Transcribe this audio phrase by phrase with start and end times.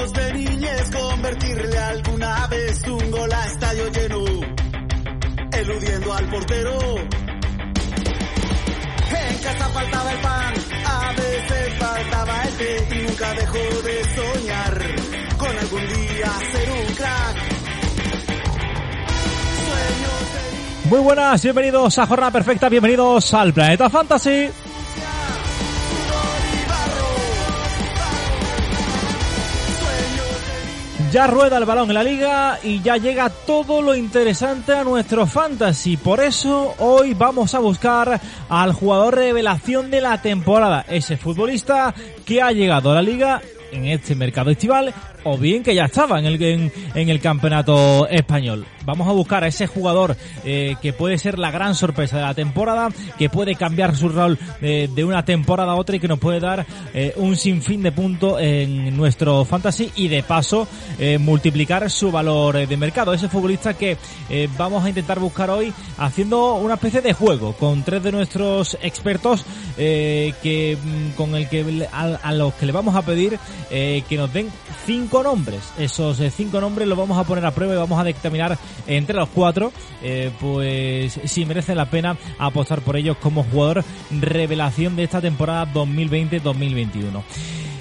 [0.00, 4.24] Sueños de niñez, convertirle alguna vez un gol a estadio lleno,
[5.52, 6.78] eludiendo al portero.
[9.10, 10.54] En casa faltaba el pan,
[10.86, 14.84] a veces faltaba el té y nunca dejó de soñar
[15.36, 17.36] con algún día ser un crack.
[20.84, 24.50] Muy buenas, bienvenidos a Jornada Perfecta, bienvenidos al Planeta Fantasy.
[31.12, 35.26] Ya rueda el balón en la liga y ya llega todo lo interesante a nuestro
[35.26, 35.96] fantasy.
[35.96, 40.84] Por eso hoy vamos a buscar al jugador revelación de la temporada.
[40.88, 41.92] Ese futbolista
[42.24, 44.94] que ha llegado a la liga en este mercado estival
[45.24, 48.64] o bien que ya estaba en el, en, en el campeonato español.
[48.84, 52.34] Vamos a buscar a ese jugador eh, que puede ser la gran sorpresa de la
[52.34, 56.18] temporada, que puede cambiar su rol eh, de una temporada a otra y que nos
[56.18, 60.66] puede dar eh, un sinfín de puntos en nuestro fantasy y de paso
[60.98, 63.12] eh, multiplicar su valor de mercado.
[63.12, 63.96] Ese futbolista que
[64.28, 68.78] eh, vamos a intentar buscar hoy haciendo una especie de juego con tres de nuestros
[68.82, 69.44] expertos
[69.76, 73.38] eh, que mm, con el que a, los que le vamos a pedir
[73.70, 74.48] eh, que nos den
[74.86, 75.60] cinco nombres.
[75.78, 79.28] Esos cinco nombres los vamos a poner a prueba y vamos a determinar entre los
[79.28, 79.72] cuatro,
[80.02, 85.72] eh, pues si merece la pena apostar por ellos como jugador revelación de esta temporada
[85.72, 87.22] 2020-2021.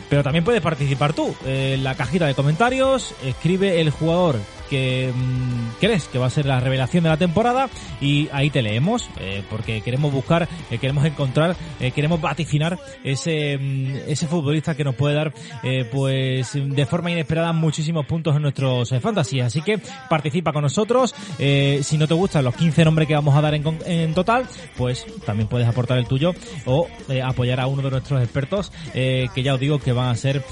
[0.10, 1.36] Pero también puedes participar tú.
[1.46, 6.30] Eh, En la cajita de comentarios, escribe el jugador que mm, crees que va a
[6.30, 7.70] ser la revelación de la temporada
[8.02, 13.58] y ahí te leemos eh, porque queremos buscar, eh, queremos encontrar, eh, queremos vaticinar ese
[13.58, 18.42] mm, ese futbolista que nos puede dar eh, pues de forma inesperada muchísimos puntos en
[18.42, 19.40] nuestros eh, fantasy.
[19.40, 21.16] Así que participa con nosotros.
[21.38, 24.46] Eh, si no te gustan los 15 nombres que vamos a dar en, en total,
[24.78, 26.34] pues también puedes aportar el tuyo
[26.66, 26.88] o
[27.24, 30.44] apoyar a uno de nuestros expertos que ya os digo que van a ser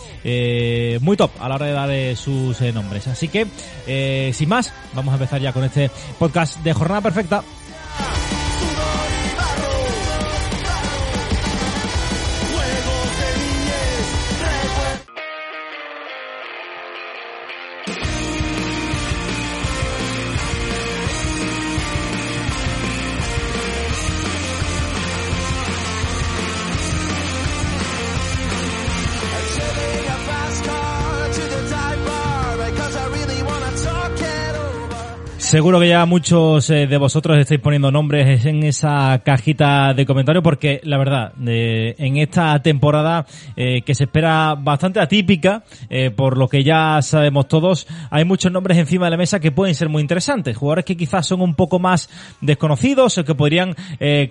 [1.01, 3.07] muy top a la hora de dar sus nombres.
[3.07, 3.47] Así que,
[3.87, 7.43] eh, sin más, vamos a empezar ya con este podcast de Jornada Perfecta.
[35.47, 40.43] Seguro que ya muchos eh, de vosotros estáis poniendo nombres en esa cajita de comentarios
[40.43, 43.25] porque la verdad, en esta temporada
[43.55, 48.51] eh, que se espera bastante atípica, eh, por lo que ya sabemos todos, hay muchos
[48.51, 50.57] nombres encima de la mesa que pueden ser muy interesantes.
[50.57, 52.09] Jugadores que quizás son un poco más
[52.41, 53.73] desconocidos o que podrían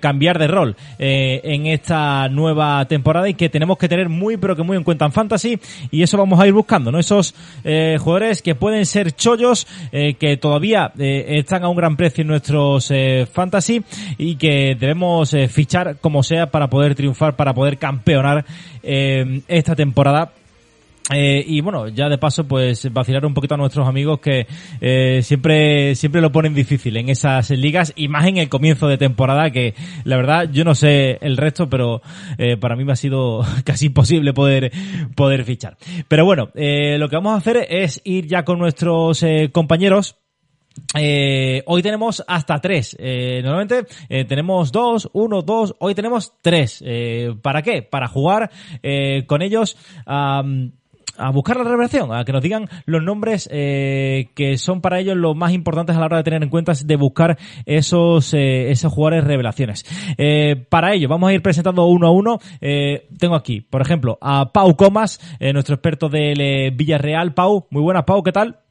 [0.01, 4.63] cambiar de rol en esta nueva temporada y que tenemos que tener muy pero que
[4.63, 5.59] muy en cuenta en Fantasy
[5.91, 6.99] y eso vamos a ir buscando, ¿no?
[6.99, 7.35] Esos
[7.65, 12.91] jugadores que pueden ser chollos, que todavía eh, están a un gran precio en nuestros
[12.91, 13.83] eh, Fantasy
[14.19, 18.45] y que debemos eh, fichar como sea para poder triunfar, para poder campeonar
[18.83, 20.33] eh, esta temporada
[21.15, 24.47] eh, y bueno, ya de paso, pues vacilar un poquito a nuestros amigos que
[24.81, 28.99] eh, siempre, siempre lo ponen difícil en esas ligas y más en el comienzo de
[28.99, 32.03] temporada que la verdad yo no sé el resto, pero
[32.39, 34.73] eh, para mí me ha sido casi imposible poder,
[35.15, 35.77] poder fichar.
[36.09, 40.17] Pero bueno, eh, lo que vamos a hacer es ir ya con nuestros compañeros.
[40.95, 42.97] Eh, hoy tenemos hasta tres.
[42.99, 45.75] Eh, normalmente eh, tenemos dos, uno, dos.
[45.79, 46.83] Hoy tenemos tres.
[46.87, 47.83] Eh, ¿Para qué?
[47.83, 48.51] Para jugar
[48.83, 49.77] eh, con ellos.
[50.07, 50.73] am,
[51.19, 55.35] a buscar la revelación, a que nos digan los nombres que son para ellos los
[55.35, 59.87] más importantes a la hora de tener en cuenta de buscar esos esos jugadores revelaciones.
[60.69, 62.39] Para ello vamos a ir presentando uno a uno.
[62.61, 65.19] Tengo aquí, por ejemplo, a Pau Comas,
[65.55, 67.33] nuestro experto del Villarreal.
[67.33, 68.66] Pau, muy buenas, Pau, ¿qué tal?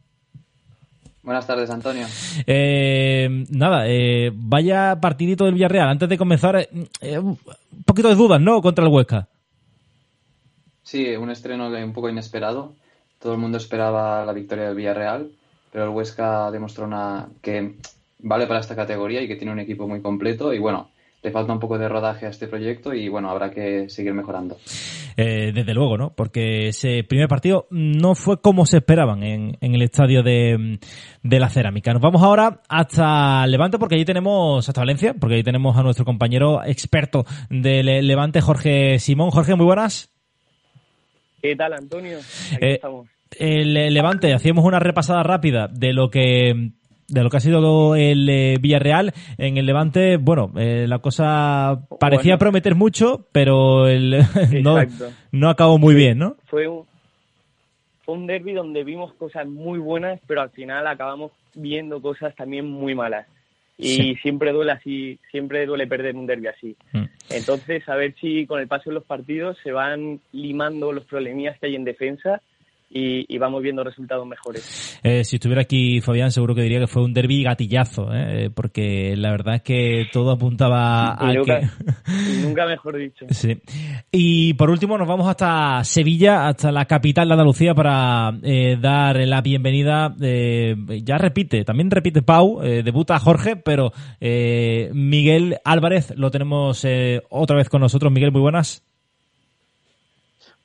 [1.26, 2.06] Buenas tardes, Antonio.
[2.46, 5.90] Eh, nada, eh, vaya partidito del Villarreal.
[5.90, 6.70] Antes de comenzar, eh,
[7.02, 7.40] eh, un
[7.84, 8.62] poquito de dudas, ¿no?
[8.62, 9.28] Contra el Huesca.
[10.84, 12.74] Sí, un estreno un poco inesperado.
[13.20, 15.32] Todo el mundo esperaba la victoria del Villarreal,
[15.72, 17.74] pero el Huesca demostró una que
[18.20, 20.54] vale para esta categoría y que tiene un equipo muy completo.
[20.54, 20.90] Y bueno,
[21.26, 24.58] le falta un poco de rodaje a este proyecto y bueno, habrá que seguir mejorando.
[25.18, 26.14] Eh, desde luego, ¿no?
[26.14, 30.78] Porque ese primer partido no fue como se esperaban en, el estadio de,
[31.24, 31.94] la cerámica.
[31.94, 36.06] Nos vamos ahora hasta Levante porque allí tenemos, hasta Valencia, porque ahí tenemos a nuestro
[36.06, 39.32] compañero experto del Levante, Jorge Simón.
[39.32, 40.14] Jorge, muy buenas.
[41.42, 42.20] ¿Qué tal, Antonio?
[42.54, 43.08] Aquí eh, estamos.
[43.40, 46.74] El Levante, hacíamos una repasada rápida de lo que
[47.08, 51.82] de lo que ha sido el eh, Villarreal en el Levante, bueno, eh, la cosa
[52.00, 54.24] parecía prometer mucho, pero el,
[54.64, 54.78] no,
[55.32, 56.38] no, acabó muy bien, ¿no?
[56.48, 56.86] Fue un,
[58.04, 62.66] fue un derby donde vimos cosas muy buenas, pero al final acabamos viendo cosas también
[62.70, 63.28] muy malas.
[63.78, 66.78] Y siempre duele así, siempre duele perder un derby así.
[66.94, 67.04] Mm.
[67.30, 71.60] Entonces, a ver si con el paso de los partidos se van limando los problemillas
[71.60, 72.42] que hay en defensa
[72.98, 75.00] y, vamos viendo resultados mejores.
[75.04, 78.50] Eh, si estuviera aquí Fabián, seguro que diría que fue un derby gatillazo, ¿eh?
[78.56, 81.68] porque la verdad es que todo apuntaba a nunca, que...
[82.42, 83.26] nunca mejor dicho.
[83.36, 83.62] Sí.
[84.12, 89.18] Y por último nos vamos hasta Sevilla, hasta la capital de Andalucía para eh, dar
[89.18, 90.16] la bienvenida.
[90.18, 93.92] ya repite, también repite Pau, debuta Jorge, pero
[94.22, 96.88] Miguel Álvarez lo tenemos
[97.30, 98.12] otra vez con nosotros.
[98.12, 98.86] Miguel, muy buenas.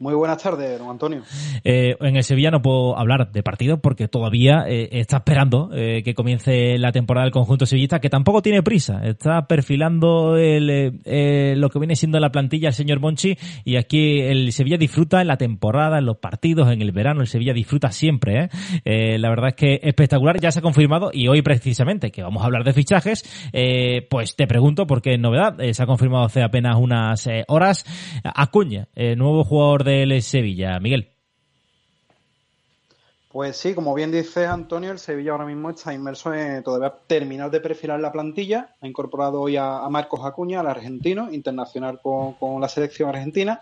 [0.00, 1.20] Muy buenas tardes, don Antonio.
[1.62, 6.02] Eh, en el Sevilla no puedo hablar de partido porque todavía eh, está esperando eh,
[6.02, 9.02] que comience la temporada del conjunto sevillista, que tampoco tiene prisa.
[9.04, 14.78] Está perfilando lo que viene siendo la plantilla el señor Monchi y aquí el Sevilla
[14.78, 17.20] disfruta en la temporada, en los partidos, en el verano.
[17.20, 18.48] El Sevilla disfruta siempre.
[18.86, 22.46] la verdad es que espectacular, ya se ha confirmado y hoy precisamente que vamos a
[22.46, 23.22] hablar de fichajes,
[24.08, 27.84] pues te pregunto porque en novedad se ha confirmado hace apenas unas horas
[28.24, 30.78] Acuña, nuevo jugador de del Sevilla.
[30.80, 31.10] Miguel.
[33.32, 37.50] Pues sí, como bien dice Antonio, el Sevilla ahora mismo está inmerso en todavía terminar
[37.50, 38.74] de perfilar la plantilla.
[38.80, 43.60] Ha incorporado hoy a, Marcos Acuña, al argentino, internacional con, la selección argentina,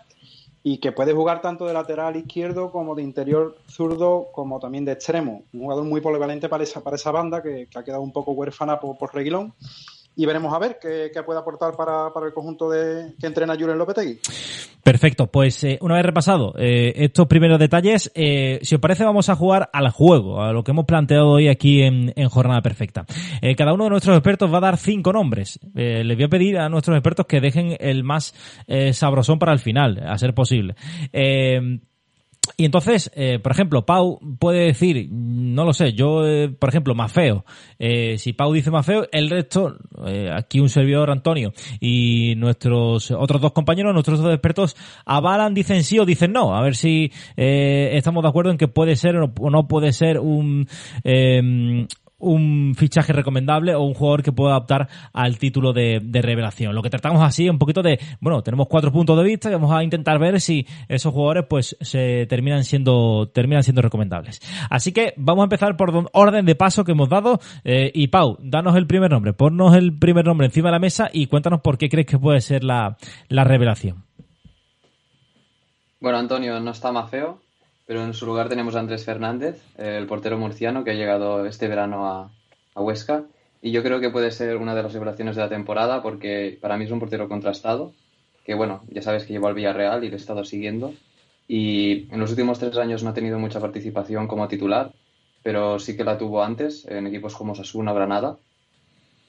[0.63, 4.93] y que puede jugar tanto de lateral izquierdo como de interior zurdo, como también de
[4.93, 5.43] extremo.
[5.53, 8.79] Un jugador muy polivalente para esa, para esa banda que, ha quedado un poco huérfana
[8.79, 9.53] por, por Reguilón
[10.19, 14.19] y veremos a ver qué, puede aportar para, el conjunto de que entrena Julen Lopetegui.
[14.83, 19.29] Perfecto, pues eh, una vez repasado eh, estos primeros detalles, eh, si os parece vamos
[19.29, 23.05] a jugar al juego, a lo que hemos planteado hoy aquí en, Jornada Perfecta.
[23.55, 25.57] cada uno de nuestros expertos va a dar cinco nombres.
[25.73, 28.33] les voy a pedir a nuestros expertos que dejen el más
[28.91, 30.75] sabrosón para el final, a ser posible.
[32.57, 36.95] Y entonces, eh, por ejemplo, Pau puede decir, no lo sé, yo, eh, por ejemplo,
[36.95, 37.45] más feo.
[37.77, 39.77] Eh, si Pau dice más feo, el resto,
[40.33, 44.75] aquí un servidor Antonio y nuestros otros dos compañeros, nuestros dos expertos,
[45.05, 46.55] avalan, dicen sí o dicen no.
[46.55, 50.67] A ver si estamos de acuerdo en que puede ser o no puede ser un,
[52.19, 56.75] un fichaje recomendable o un jugador que pueda adaptar al título de, revelación.
[56.75, 59.71] Lo que tratamos así un poquito de, bueno, tenemos cuatro puntos de vista y vamos
[59.71, 64.41] a intentar ver si esos jugadores pues se terminan siendo, terminan siendo recomendables.
[64.69, 68.37] Así que vamos a empezar por orden de paso que hemos dado eh, y Pau,
[68.41, 71.77] danos el primer nombre, ponnos el primer nombre encima de la mesa y cuéntanos por
[71.77, 72.97] qué crees que puede ser la,
[73.29, 74.03] la revelación.
[76.01, 77.41] Bueno, Antonio, no está más feo,
[77.89, 81.67] pero en su lugar tenemos a Andrés Fernández, el portero murciano que ha llegado este
[81.67, 82.31] verano a,
[82.75, 83.23] Huesca.
[83.63, 86.77] Y yo creo que puede ser una de las revelaciones de la temporada porque para
[86.77, 87.93] mí es un portero contrastado,
[88.45, 90.93] que bueno, ya sabes que llevo al Villarreal y lo he estado siguiendo.
[91.47, 94.93] Y en los últimos tres años no ha tenido mucha participación como titular,
[95.41, 98.37] pero sí que la tuvo antes en equipos como Sasuna Granada.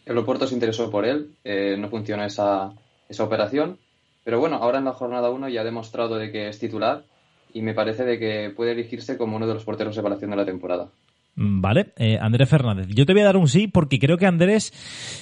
[0.04, 2.74] El Oporto se interesó por él, eh, no funcionó esa,
[3.08, 3.78] esa operación,
[4.22, 7.06] pero bueno, ahora en la jornada 1 ya ha demostrado de que es titular
[7.52, 10.36] y me parece de que puede elegirse como uno de los porteros de evaluación de
[10.36, 10.92] la temporada.
[11.36, 12.88] Mm, vale, eh, Andrés Fernández.
[12.88, 14.72] Yo te voy a dar un sí porque creo que Andrés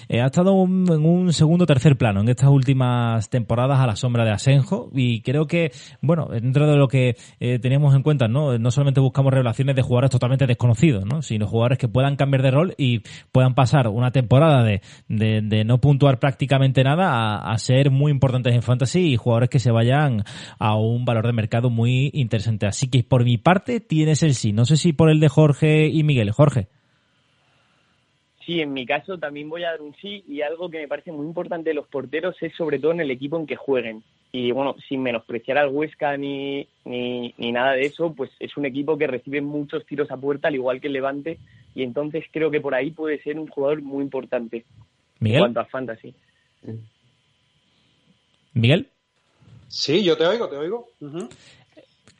[0.09, 3.95] eh, ha estado en un segundo o tercer plano en estas últimas temporadas a la
[3.95, 8.27] sombra de Asenjo y creo que, bueno, dentro de lo que eh, teníamos en cuenta,
[8.27, 8.59] ¿no?
[8.59, 11.21] No solamente buscamos revelaciones de jugadores totalmente desconocidos, ¿no?
[11.21, 15.79] Sino jugadores que puedan cambiar de rol y puedan pasar una temporada de, de, no
[15.79, 20.25] puntuar prácticamente nada a, a, ser muy importantes en fantasy y jugadores que se vayan
[20.59, 22.67] a un valor de mercado muy interesante.
[22.67, 24.53] Así que por mi parte tienes el sí.
[24.53, 26.31] No sé si por el de Jorge y Miguel.
[26.31, 26.69] Jorge.
[28.45, 31.13] Sí, en mi caso también voy a dar un sí y algo que me parece
[31.13, 34.03] muy importante de los porteros es sobre todo en el equipo en que jueguen.
[34.33, 38.97] Y bueno, sin menospreciar al Huesca ni, ni, nada de eso, pues es un equipo
[38.97, 41.39] que recibe muchos tiros a puerta, al igual que el Levante,
[41.75, 44.65] y entonces creo que por ahí puede ser un jugador muy importante
[45.19, 45.37] Miguel.
[45.37, 46.15] en cuanto a fantasy.
[48.53, 48.89] Miguel.
[49.69, 50.89] Sí, yo te oigo, te oigo.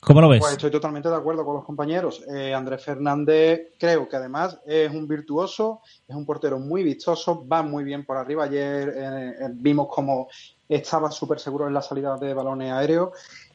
[0.01, 0.39] ¿Cómo lo ves?
[0.39, 2.23] Pues estoy totalmente de acuerdo con los compañeros.
[2.33, 7.61] Eh, Andrés Fernández creo que además es un virtuoso, es un portero muy vistoso, va
[7.63, 8.45] muy bien por arriba.
[8.45, 10.29] Ayer eh, eh, vimos como
[10.67, 13.09] estaba súper seguro en la salida de balones aéreos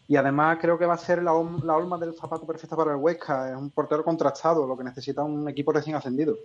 [0.07, 1.33] y además creo que va a ser la,
[1.65, 3.51] la olma del zapato perfecta para el Huesca.
[3.51, 6.37] Es un portero contrastado, lo que necesita un equipo recién ascendido.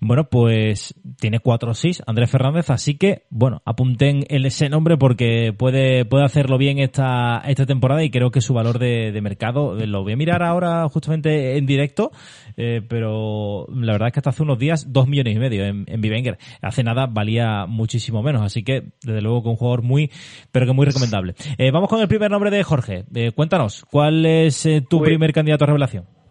[0.00, 6.24] Bueno, pues tiene 4-6 Andrés Fernández, así que, bueno, apunten ese nombre porque puede, puede
[6.24, 10.12] hacerlo bien esta, esta temporada y creo que su valor de, mercado, eh, lo voy
[10.12, 12.10] a mirar ahora justamente en directo,
[12.56, 15.84] eh, pero la verdad es que hasta hace unos días, 2 millones y medio en,
[15.86, 16.38] en Bivenger.
[16.60, 20.10] Hace nada valía muchísimo menos, así que, desde luego, con un jugador muy,
[20.50, 21.34] pero que muy recomendable.
[21.56, 23.04] Eh, vamos con el primer nombre de Jorge.
[23.34, 26.21] cuéntanos, ¿cuál es tu pues primer candidato a revelación?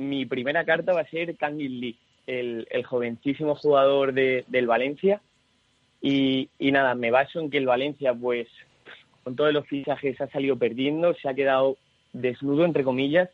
[0.00, 5.20] Mi primera carta va a ser Kangin Lee, el, jovencísimo jugador de, del Valencia.
[6.00, 8.48] Y, nada, me baso en que el Valencia, pues,
[9.22, 11.76] con todos los fichajes ha salido perdiendo, se ha quedado
[12.14, 13.28] desnudo, entre comillas,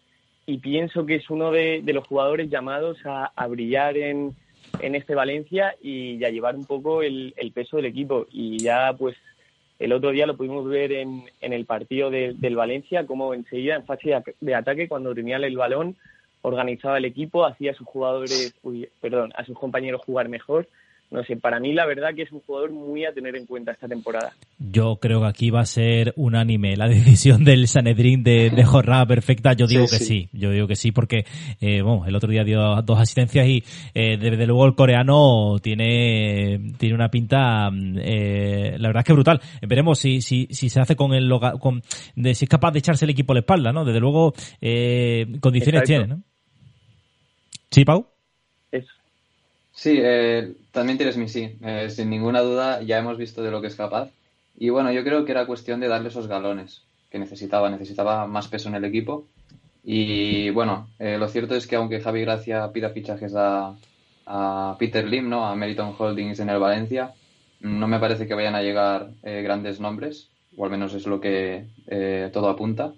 [0.44, 4.34] y pienso que es uno de, los jugadores llamados a, brillar en,
[4.80, 8.26] en, este Valencia y a llevar un poco el, peso del equipo.
[8.32, 9.16] Y ya, pues,
[9.78, 13.86] el otro día lo pudimos ver en, en el partido del Valencia, como enseguida en
[13.86, 15.96] fase de ataque, cuando tenía el balón,
[16.42, 18.54] organizaba el equipo, hacía a sus jugadores,
[19.00, 20.68] perdón, a sus compañeros jugar mejor.
[21.10, 23.72] No sé, para mí la verdad que es un jugador muy a tener en cuenta
[23.72, 24.32] esta temporada.
[24.58, 29.06] Yo creo que aquí va a ser unánime la decisión del Sanedrín de, de jornada
[29.06, 29.52] perfecta.
[29.52, 30.28] Yo digo que sí.
[30.32, 31.24] yo digo que sí porque
[31.60, 33.62] eh, bueno, el otro día dio dos asistencias y
[33.94, 39.40] eh, desde luego el coreano tiene tiene una pinta, eh, la verdad es que brutal.
[39.62, 41.82] Veremos si, si, si se hace con el con,
[42.16, 43.84] de, si es capaz de echarse el equipo a la espalda, ¿no?
[43.84, 46.22] Desde luego eh, condiciones tiene, ¿no?
[47.70, 48.15] ¿Sí, Pau?
[49.76, 51.58] Sí, eh, también tienes mi sí.
[51.62, 54.10] Eh, sin ninguna duda, ya hemos visto de lo que es capaz.
[54.58, 57.68] Y bueno, yo creo que era cuestión de darle esos galones que necesitaba.
[57.68, 59.26] Necesitaba más peso en el equipo.
[59.84, 63.76] Y bueno, eh, lo cierto es que aunque Javi Gracia pida fichajes a,
[64.24, 65.46] a Peter Lim, ¿no?
[65.46, 67.12] a Meriton Holdings en el Valencia,
[67.60, 71.66] no me parece que vayan a llegar grandes nombres, o al menos es lo que
[72.32, 72.92] todo apunta.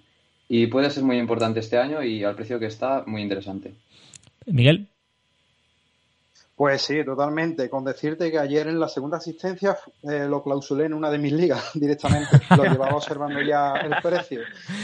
[0.49, 3.75] Y puede ser muy importante este año y al precio que está, muy interesante.
[4.47, 4.89] Miguel.
[6.59, 7.71] Pues sí, totalmente.
[7.71, 11.33] Con decirte que ayer en la segunda asistencia eh, lo clausulé en una de mis
[11.33, 12.37] ligas directamente.
[12.57, 14.41] Lo llevaba observando ya el precio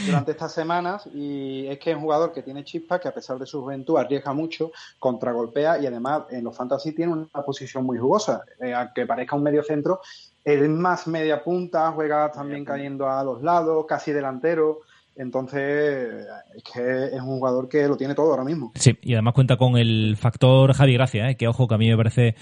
[0.06, 3.40] durante estas semanas y es que es un jugador que tiene chispas, que a pesar
[3.40, 7.98] de su juventud arriesga mucho, contragolpea y además en los fantasy tiene una posición muy
[7.98, 8.44] jugosa.
[8.60, 10.00] Eh, aunque parezca un medio centro,
[10.44, 14.82] es más media punta, juega también cayendo a los lados, casi delantero.
[15.16, 18.72] Entonces, es que es un jugador que lo tiene todo ahora mismo.
[18.74, 21.36] Sí, y además cuenta con el factor Javi Gracia, ¿eh?
[21.36, 22.34] que ojo, que a mí me parece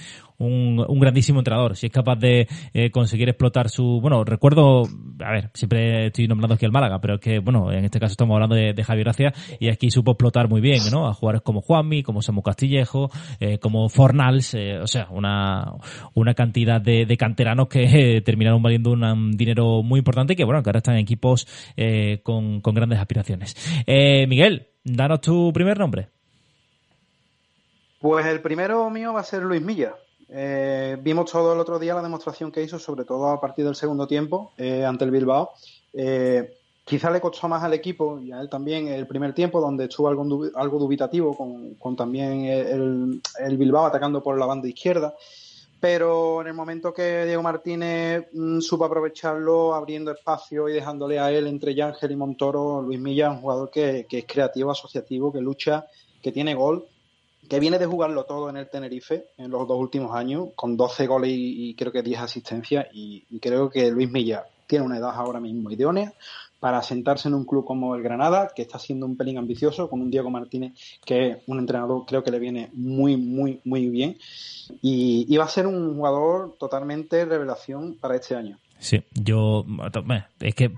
[0.43, 1.77] un, un grandísimo entrenador.
[1.77, 4.01] Si es capaz de eh, conseguir explotar su.
[4.01, 4.83] Bueno, recuerdo.
[5.25, 8.13] A ver, siempre estoy nombrando aquí al Málaga, pero es que, bueno, en este caso
[8.13, 11.07] estamos hablando de, de Javi Gracia y aquí supo explotar muy bien, ¿no?
[11.07, 15.73] A jugadores como Juanmi, como Samu Castillejo, eh, como Fornals, eh, o sea, una,
[16.15, 20.63] una cantidad de, de canteranos que terminaron valiendo un, dinero muy importante y que, bueno,
[20.63, 21.47] que ahora están en equipos
[22.23, 23.57] con, con grandes aspiraciones.
[23.87, 26.09] Miguel, danos tu primer nombre.
[28.03, 29.95] Pues el primero mío va a ser Luis Milla.
[30.35, 33.75] Eh, vimos todo el otro día la demostración que hizo, sobre todo a partir del
[33.75, 35.51] segundo tiempo eh, ante el Bilbao.
[35.93, 39.85] Eh, quizá le costó más al equipo y a él también el primer tiempo, donde
[39.85, 45.15] estuvo algo, algo dubitativo con, también el, Bilbao atacando por la banda izquierda.
[45.79, 51.31] Pero en el momento que Diego Martínez mm, supo aprovecharlo, abriendo espacio y dejándole a
[51.31, 55.87] él entre Yángel y Montoro, Luis Milla un jugador que es creativo, asociativo, que lucha,
[56.23, 56.87] que tiene gol
[57.49, 61.07] que viene de jugarlo todo en el Tenerife en los dos últimos años, con 12
[61.07, 65.41] goles y, creo que 10 asistencias, y, creo que Luis Milla tiene una edad ahora
[65.41, 66.13] mismo idónea
[66.61, 70.01] para sentarse en un club como el Granada, que está siendo un pelín ambicioso, con
[70.01, 74.17] un Diego Martínez, que es un entrenador, creo que le viene muy, muy, muy bien,
[74.81, 78.61] y, y va a ser un jugador totalmente revelación para este año.
[78.83, 79.65] Sí, yo
[80.41, 80.73] es que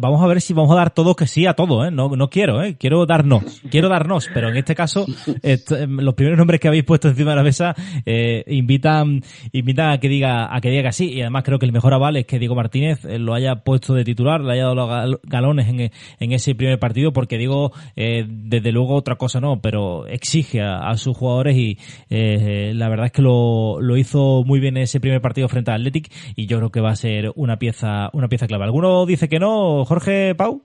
[0.00, 1.92] vamos a ver si vamos a dar todos que sí a todo, ¿eh?
[1.92, 2.74] No, no quiero, ¿eh?
[2.76, 5.06] Quiero darnos, quiero darnos, pero en este caso
[5.44, 9.98] em, los primeros nombres que habéis puesto encima de la mesa eh, invitan invitan a
[9.98, 12.26] que diga a que diga que sí y además creo que el mejor aval es
[12.26, 14.74] que Diego Martínez eh, lo haya puesto de titular, le haya dado
[15.06, 19.60] los galones en, en ese primer partido porque digo eh, desde luego otra cosa no,
[19.60, 21.78] pero exige a, sus jugadores y
[22.10, 25.70] eh, la verdad es que lo, lo hizo muy bien en ese primer partido frente
[25.70, 28.64] al Athletic y yo creo que va a ser ser una pieza, una pieza clave.
[28.64, 30.62] ¿Alguno dice que no, Jorge Pau?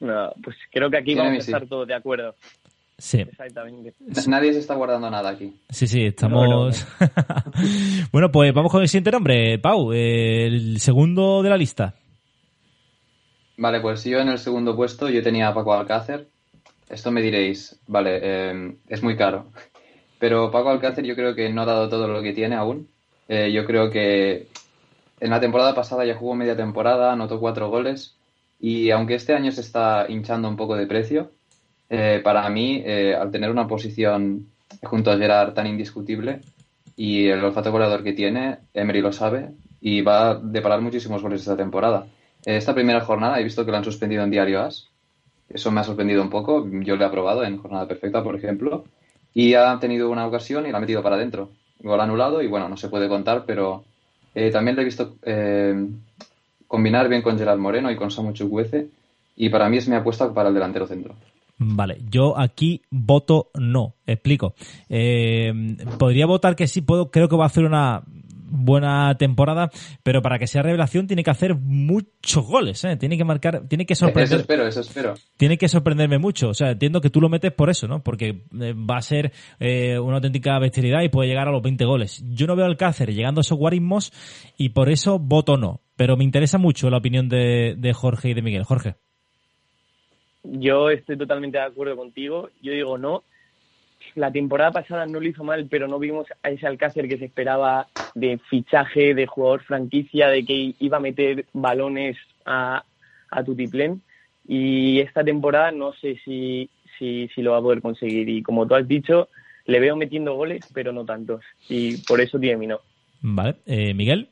[0.00, 2.34] No, pues creo que aquí vamos a estar todos de acuerdo.
[2.96, 3.20] Sí.
[3.20, 3.92] Exactamente.
[4.26, 5.54] Nadie se está guardando nada aquí.
[5.68, 6.86] Sí, sí, estamos.
[8.12, 11.94] bueno, pues vamos con el siguiente nombre, Pau, el segundo de la lista.
[13.58, 16.26] Vale, pues yo en el segundo puesto yo tenía a Paco Alcácer.
[16.88, 19.50] Esto me diréis, vale, eh, es muy caro.
[20.18, 22.88] Pero Paco Alcácer yo creo que no ha dado todo lo que tiene aún.
[23.28, 24.48] Eh, yo creo que
[25.24, 28.14] en la temporada pasada ya jugó media temporada, anotó cuatro goles.
[28.60, 31.30] Y aunque este año se está hinchando un poco de precio,
[31.88, 34.48] eh, para mí, eh, al tener una posición
[34.82, 36.40] junto a Gerard tan indiscutible
[36.94, 39.48] y el olfato goleador que tiene, Emery lo sabe
[39.80, 42.06] y va a deparar muchísimos goles esta temporada.
[42.44, 44.90] Esta primera jornada he visto que lo han suspendido en Diario As.
[45.48, 46.68] Eso me ha sorprendido un poco.
[46.70, 48.84] Yo lo he aprobado en Jornada Perfecta, por ejemplo.
[49.32, 51.48] Y ha tenido una ocasión y la ha metido para adentro.
[51.80, 53.84] Gol anulado y bueno, no se puede contar, pero
[54.34, 55.86] eh, también lo he visto eh,
[56.66, 58.88] combinar bien con Gerard Moreno y con Samu Chukwueze.
[59.36, 61.14] Y para mí es mi apuesta para el delantero centro.
[61.58, 63.94] Vale, yo aquí voto no.
[64.06, 64.54] Explico.
[64.88, 65.52] Eh,
[65.98, 68.02] podría votar que sí, puedo, creo que va a hacer una
[68.54, 69.70] buena temporada,
[70.02, 72.96] pero para que sea revelación tiene que hacer muchos goles, ¿eh?
[72.96, 74.24] tiene que marcar, tiene que sorprender.
[74.24, 75.14] Eso espero, eso espero.
[75.36, 78.02] Tiene que sorprenderme mucho, o sea, entiendo que tú lo metes por eso, ¿no?
[78.02, 81.84] Porque eh, va a ser eh, una auténtica bestialidad y puede llegar a los 20
[81.84, 82.24] goles.
[82.30, 84.12] Yo no veo al Cáceres llegando a esos guarismos
[84.56, 88.34] y por eso voto no, pero me interesa mucho la opinión de, de Jorge y
[88.34, 88.64] de Miguel.
[88.64, 88.94] Jorge.
[90.44, 92.50] Yo estoy totalmente de acuerdo contigo.
[92.62, 93.24] Yo digo no.
[94.14, 97.24] La temporada pasada no lo hizo mal, pero no vimos a ese Alcácer que se
[97.24, 102.84] esperaba de fichaje, de jugador franquicia, de que iba a meter balones a,
[103.30, 104.02] a Tutiplén.
[104.46, 108.28] Y esta temporada no sé si, si, si lo va a poder conseguir.
[108.28, 109.28] Y como tú has dicho,
[109.66, 111.42] le veo metiendo goles, pero no tantos.
[111.68, 112.80] Y por eso tiene mi no.
[113.20, 113.56] Vale.
[113.66, 114.28] Eh, Miguel.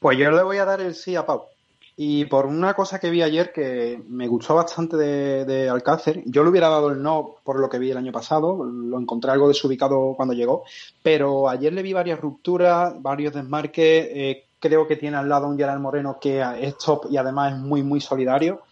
[0.00, 1.51] Pues yo le voy a dar el sí a Pau.
[1.96, 6.50] Y por una cosa que vi ayer que me gustó bastante de, Alcácer, yo le
[6.50, 10.14] hubiera dado el no por lo que vi el año pasado, lo encontré algo desubicado
[10.16, 10.64] cuando llegó,
[11.02, 15.58] pero ayer le vi varias rupturas, varios desmarques, eh, creo que tiene al lado un
[15.58, 18.62] Gerard Moreno que es top y además es muy, muy solidario.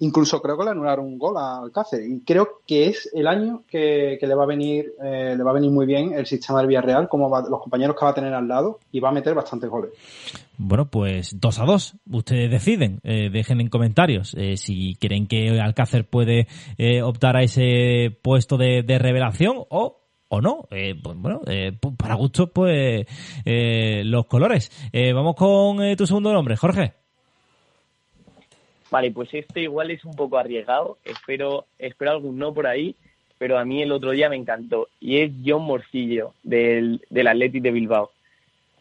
[0.00, 3.64] Incluso creo que le anularon un gol a Alcácer y creo que es el año
[3.68, 6.68] que, le va a venir eh, le va a venir muy bien el sistema del
[6.68, 9.34] Villarreal, como va, los compañeros que va a tener al lado y va a meter
[9.34, 9.90] bastantes goles.
[10.58, 11.94] Bueno, pues dos a dos.
[12.10, 13.00] Ustedes deciden.
[13.04, 18.56] Eh, dejen en comentarios eh, si creen que Alcácer puede eh, optar a ese puesto
[18.56, 20.66] de, revelación o o no.
[20.70, 21.40] Eh, pues, bueno,
[21.96, 23.06] para gusto, pues
[23.46, 24.70] los colores.
[25.14, 26.97] vamos con tu segundo nombre, Jorge.
[28.90, 30.98] Vale, pues este igual es un poco arriesgado.
[31.04, 32.96] Espero, espero algún no por ahí,
[33.38, 34.88] pero a mí el otro día me encantó.
[35.00, 38.10] Y es John Morcillo, del, del Athletic de Bilbao.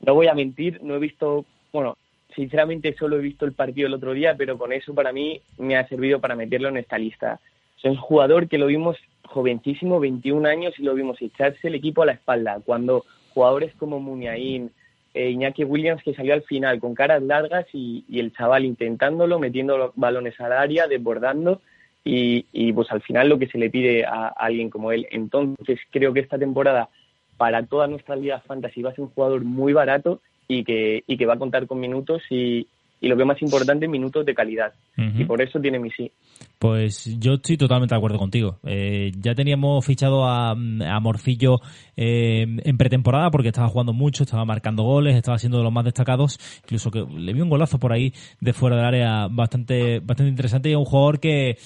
[0.05, 1.97] No voy a mentir, no he visto, bueno,
[2.35, 5.75] sinceramente solo he visto el partido el otro día, pero con eso para mí me
[5.75, 7.39] ha servido para meterlo en esta lista.
[7.77, 12.03] Es un jugador que lo vimos jovencísimo, 21 años, y lo vimos echarse el equipo
[12.03, 14.71] a la espalda, cuando jugadores como Muniain,
[15.17, 19.39] eh, Iñaki Williams, que salió al final con caras largas y, y, el chaval intentándolo,
[19.39, 21.61] metiendo los balones al área, desbordando,
[22.03, 25.07] y, y, pues al final lo que se le pide a, alguien como él.
[25.11, 26.89] Entonces creo que esta temporada,
[27.37, 31.17] para todas nuestras ligas fantasy, va a ser un jugador muy barato y que, y
[31.17, 32.67] que va a contar con minutos y,
[32.99, 34.73] y lo que más importante, minutos de calidad.
[34.97, 35.21] Uh -huh.
[35.21, 36.11] Y por eso tiene mi sí.
[36.57, 38.59] Pues yo estoy totalmente de acuerdo contigo.
[38.65, 41.59] Eh, ya teníamos fichado a, a Morcillo
[41.95, 45.85] eh, en pretemporada porque estaba jugando mucho, estaba marcando goles, estaba siendo de los más
[45.85, 46.39] destacados.
[46.63, 50.69] Incluso que le vi un golazo por ahí de fuera del área bastante, bastante interesante
[50.69, 51.57] y un jugador que,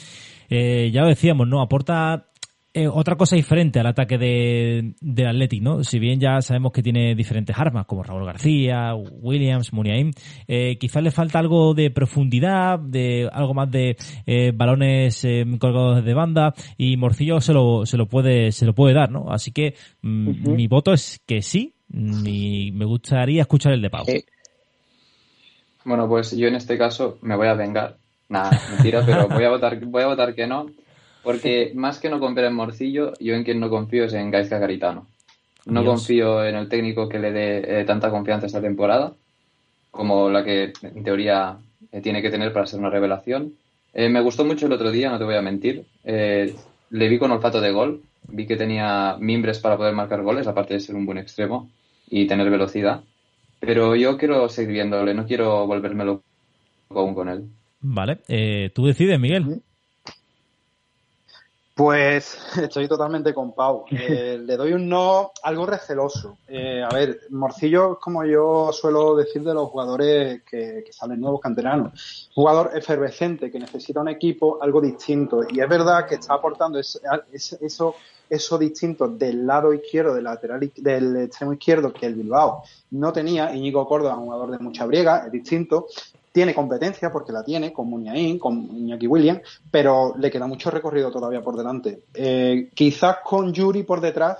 [0.50, 1.62] eh, ya lo decíamos, ¿no?
[1.62, 2.26] Aporta
[2.74, 5.84] eh, otra cosa diferente al ataque de, del Athletic, ¿no?
[5.84, 10.12] Si bien ya sabemos que tiene diferentes armas, como Raúl García, Williams, Muniain,
[10.48, 16.04] eh, quizás le falta algo de profundidad, de algo más de eh, balones eh, colgados
[16.04, 19.32] de banda, y Morcillo se lo, se lo puede, se lo puede dar, ¿no?
[19.32, 20.56] Así que mm, uh -huh.
[20.56, 24.06] mi voto es que sí, y me gustaría escuchar el de Pau.
[24.06, 24.24] Sí.
[25.84, 27.98] Bueno, pues yo en este caso me voy a vengar.
[28.30, 30.68] Nada, mentira, pero voy a votar, voy a votar que no,
[31.24, 34.60] porque más que no confiar en Morcillo, yo en quien no confío es en Gaizka
[34.60, 35.08] Garitano.
[35.66, 35.94] No Dios.
[35.94, 39.14] confío en el técnico que le dé eh, tanta confianza esta temporada,
[39.92, 41.58] como la que en teoría
[41.92, 43.54] eh, tiene que tener para ser una revelación.
[43.94, 45.86] Eh, me gustó mucho el otro día, no te voy a mentir.
[46.04, 46.56] Eh,
[46.90, 50.74] le vi con olfato de gol, vi que tenía mimbres para poder marcar goles, aparte
[50.74, 51.70] de ser un buen extremo
[52.10, 53.02] y tener velocidad.
[53.60, 56.24] Pero yo quiero seguir viéndole, no quiero volverme loco
[56.90, 57.46] aún con él.
[57.82, 59.62] Vale, eh, tú decides, Miguel.
[61.82, 63.86] Pues estoy totalmente con Pau.
[63.92, 66.38] Eh, le doy un no algo receloso.
[66.48, 71.20] Eh, a ver, Morcillo es como yo suelo decir de los jugadores que, que salen
[71.20, 72.30] nuevos canteranos.
[72.36, 75.44] Jugador efervescente que necesita un equipo algo distinto.
[75.50, 77.00] Y es verdad que está aportando eso,
[77.32, 77.96] eso,
[78.30, 83.56] eso distinto del lado izquierdo, del lateral, del extremo izquierdo que el Bilbao no tenía.
[83.56, 85.88] Íñigo Córdoba, un jugador de mucha briega, es distinto
[86.32, 91.12] tiene competencia porque la tiene con Muniain, con Iñaki Williams, pero le queda mucho recorrido
[91.12, 92.04] todavía por delante.
[92.14, 94.38] Eh, quizás con Yuri por detrás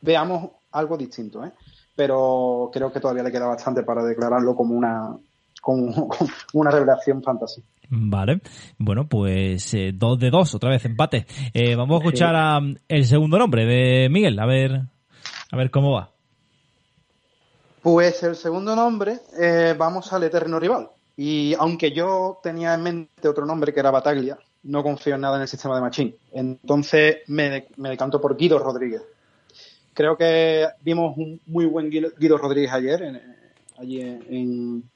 [0.00, 1.52] veamos algo distinto, ¿eh?
[1.94, 5.16] pero creo que todavía le queda bastante para declararlo como una,
[5.60, 6.08] como,
[6.52, 7.62] una revelación fantasy.
[7.90, 8.40] Vale,
[8.76, 11.26] bueno, pues eh, dos de dos, otra vez empate.
[11.54, 14.82] Eh, vamos a escuchar a, el segundo nombre de Miguel, a ver,
[15.50, 16.10] a ver cómo va.
[17.82, 20.90] Pues el segundo nombre, eh, vamos al eterno rival.
[21.20, 25.34] Y aunque yo tenía en mente otro nombre que era Bataglia, no confío en nada
[25.34, 26.16] en el sistema de Machín.
[26.30, 29.02] Entonces me, me decanto por Guido Rodríguez.
[29.94, 33.20] Creo que vimos un muy buen Guido, Rodríguez ayer, en,
[33.78, 34.88] allí en,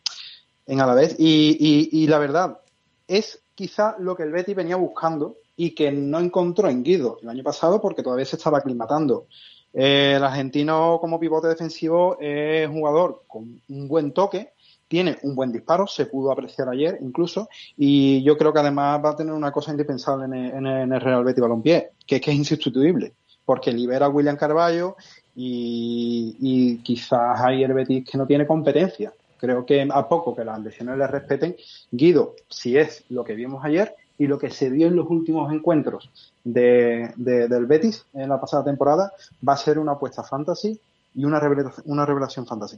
[0.65, 1.17] en Alavés.
[1.19, 2.61] Y, la verdad,
[3.09, 7.31] es quizá lo que el Betty venía buscando y que no encontró en Guido el
[7.31, 9.27] año pasado porque todavía se estaba aclimatando.
[9.75, 14.53] Eh, el argentino como pivote defensivo es un jugador con un buen toque,
[14.92, 19.12] tiene un buen disparo, se pudo apreciar ayer incluso, y yo creo que además va
[19.12, 23.14] a tener una cosa indispensable en el, Real Betis Balompié, que es que es insustituible,
[23.46, 24.96] porque libera a William Carballo
[25.35, 29.14] y, y quizás hay el Betis que no tiene competencia.
[29.38, 31.57] Creo que a poco que las lesiones le respeten,
[31.90, 35.50] Guido, si es lo que vimos ayer y lo que se vio en los últimos
[35.55, 36.11] encuentros
[36.44, 39.11] de, del Betis en la pasada temporada,
[39.48, 40.78] va a ser una apuesta fantasy
[41.14, 42.77] y una revelación, una revelación fantasy.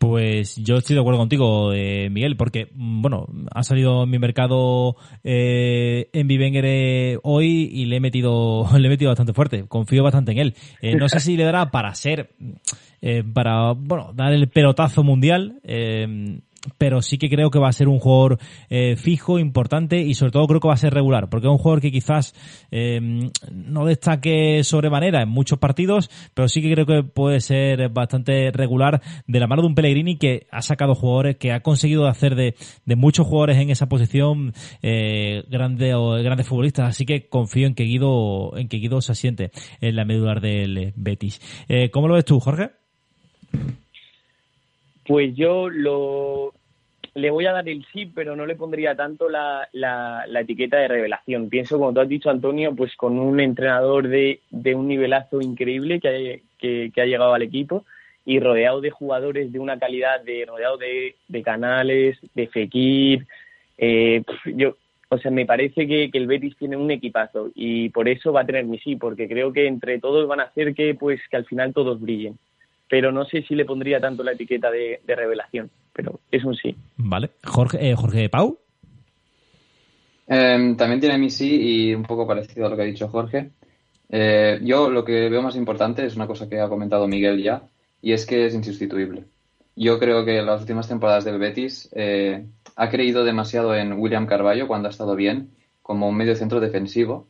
[0.00, 4.18] Pues yo estoy de acuerdo contigo, eh, Miguel, porque, mm, bueno, ha salido en mi
[4.18, 9.66] mercado eh, en Vivenger eh, hoy y le he metido le he metido bastante fuerte.
[9.68, 10.54] Confío bastante en él.
[10.80, 12.30] Eh, no sé si le dará para ser
[13.02, 15.60] eh, para bueno dar el pelotazo mundial.
[16.76, 20.32] Pero sí que creo que va a ser un jugador eh, fijo, importante y sobre
[20.32, 22.34] todo creo que va a ser regular, porque es un jugador que quizás
[22.70, 28.50] eh, no destaque sobremanera en muchos partidos, pero sí que creo que puede ser bastante
[28.52, 32.34] regular de la mano de un Pellegrini que ha sacado jugadores, que ha conseguido hacer
[32.34, 37.74] de, de muchos jugadores en esa posición eh, grandes grandes futbolistas, así que confío en
[37.74, 41.40] que Guido, en que Guido se asiente en la medular del Betis.
[41.68, 42.70] Eh, ¿Cómo lo ves tú, Jorge?
[45.04, 46.52] Pues yo lo
[47.14, 50.88] le voy a dar el sí, pero no le pondría tanto la, la, etiqueta de
[50.88, 51.48] revelación.
[51.48, 56.00] Pienso, como tú has dicho, Antonio, pues con un entrenador de, de un nivelazo increíble
[56.00, 57.84] que ha, que, ha llegado al equipo
[58.24, 63.26] y rodeado de jugadores de una calidad, de rodeado de, de canales, de Fekir.
[63.78, 64.22] Eh,
[64.54, 64.76] yo,
[65.08, 68.42] o sea, me parece que, que, el Betis tiene un equipazo y por eso va
[68.42, 71.36] a tener mi sí, porque creo que entre todos van a hacer que, pues, que
[71.36, 72.38] al final todos brillen
[72.90, 76.74] pero no sé si le pondría tanto la etiqueta de, revelación, pero es un sí.
[76.96, 77.30] Vale.
[77.44, 78.58] Jorge, eh, Jorge Pau.
[80.26, 83.50] Em, también tiene mi sí y un poco parecido a lo que ha dicho Jorge.
[84.08, 87.62] Eh, yo lo que veo más importante es una cosa que ha comentado Miguel ya,
[88.02, 89.24] y es que es insustituible.
[89.76, 94.26] Yo creo que en las últimas temporadas del Betis eh, ha creído demasiado en William
[94.26, 95.50] Carballo cuando ha estado bien,
[95.80, 97.28] como un medio centro defensivo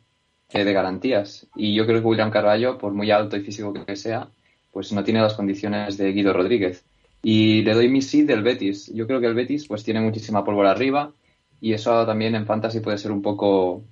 [0.51, 1.47] de garantías.
[1.55, 4.27] Y yo creo que William Carballo, por muy alto y físico que sea,
[4.71, 6.83] pues no tiene las condiciones de Guido Rodríguez.
[7.23, 8.91] Y le doy mi sí del Betis.
[8.93, 11.11] Yo creo que el Betis pues tiene muchísima pólvora arriba
[11.59, 13.83] y eso también en fantasy puede ser un poco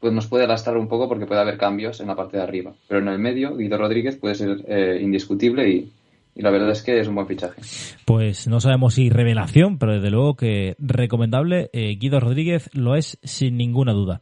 [0.00, 2.74] pues nos puede lastrar un poco porque puede haber cambios en la parte de arriba.
[2.86, 5.92] Pero en el medio, Guido Rodríguez puede ser eh, indiscutible y,
[6.36, 7.62] y la verdad es que es un buen fichaje.
[8.04, 11.70] Pues no sabemos si revelación, pero desde luego que recomendable.
[11.72, 14.20] Eh, Guido Rodríguez lo es sin ninguna duda.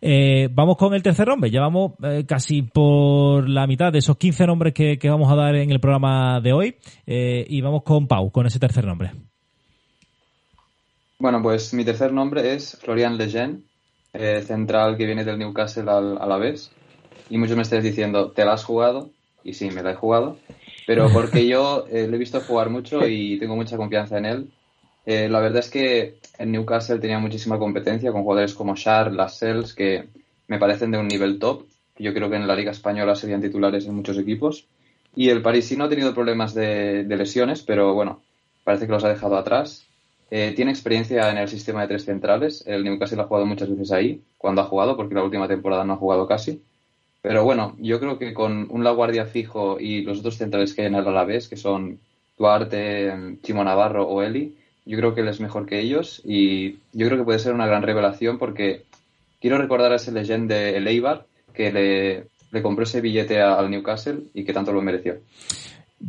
[0.00, 1.52] Eh, vamos con el tercer nombre.
[1.52, 5.54] Ya vamos eh, casi por la mitad de esos 15 nombres que, vamos a dar
[5.54, 6.76] en el programa de hoy.
[7.06, 9.12] y vamos con Pau, con ese tercer nombre.
[11.20, 13.60] Bueno, pues mi tercer nombre es Florian Lejeune,
[14.12, 16.72] central que viene del Newcastle al, a la vez.
[17.30, 19.10] Y muchos me estáis diciendo, ¿te la has jugado?
[19.44, 20.38] Y sí, me la he jugado
[20.86, 24.50] pero porque yo eh, le he visto jugar mucho y tengo mucha confianza en él.
[25.04, 29.74] Eh, la verdad es que en Newcastle tenía muchísima competencia con jugadores como Shar, Lascelles,
[29.74, 30.08] que
[30.48, 31.66] me parecen de un nivel top.
[31.98, 34.66] Yo creo que en la Liga Española serían titulares en muchos equipos.
[35.14, 38.22] Y el parisino ha tenido problemas de, lesiones, pero bueno,
[38.64, 39.86] parece que los ha dejado atrás.
[40.30, 42.64] Eh, tiene experiencia en el sistema de tres centrales.
[42.66, 45.92] El Newcastle ha jugado muchas veces ahí, cuando ha jugado, porque la última temporada no
[45.94, 46.62] ha jugado casi.
[47.22, 50.82] Pero bueno, yo creo que con un La Guardia fijo y los otros centrales que
[50.82, 52.00] hay en el Alavés, que son
[52.36, 57.06] Duarte, Chimo Navarro o Eli, yo creo que él es mejor que ellos y yo
[57.06, 58.82] creo que puede ser una gran revelación porque
[59.40, 61.70] quiero recordar a ese leyenda de Eibar que
[62.50, 65.18] le, compró ese billete al Newcastle y que tanto lo mereció.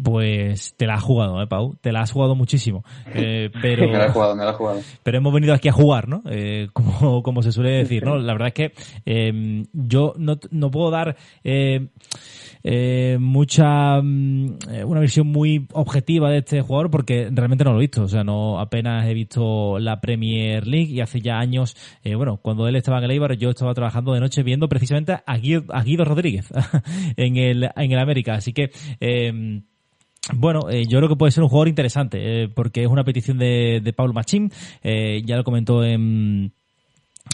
[0.02, 1.76] Pues te la has jugado, ¿eh, Pau?
[1.82, 2.84] Te la has jugado muchísimo.
[3.14, 4.80] Eh, pero, me la he jugado, me la he jugado.
[5.04, 6.24] Pero hemos venido aquí a jugar, ¿no?
[6.30, 8.18] Eh, como, como se suele decir, ¿no?
[8.18, 8.74] La verdad es que
[9.06, 11.88] eh, yo no, no puedo dar eh,
[12.64, 17.78] eh, mucha mm, eh, una visión muy objetiva de este jugador porque realmente no lo
[17.78, 21.76] he visto o sea no apenas he visto la Premier League y hace ya años
[22.04, 25.18] eh, bueno cuando él estaba en el Eibar yo estaba trabajando de noche viendo precisamente
[25.26, 26.50] a Guido, a Guido Rodríguez
[27.18, 29.62] en el en el América así que eh,
[30.32, 33.38] bueno, eh, yo creo que puede ser un jugador interesante, eh, porque es una petición
[33.38, 36.54] de, de Pablo Machín, eh, ya lo comentó en,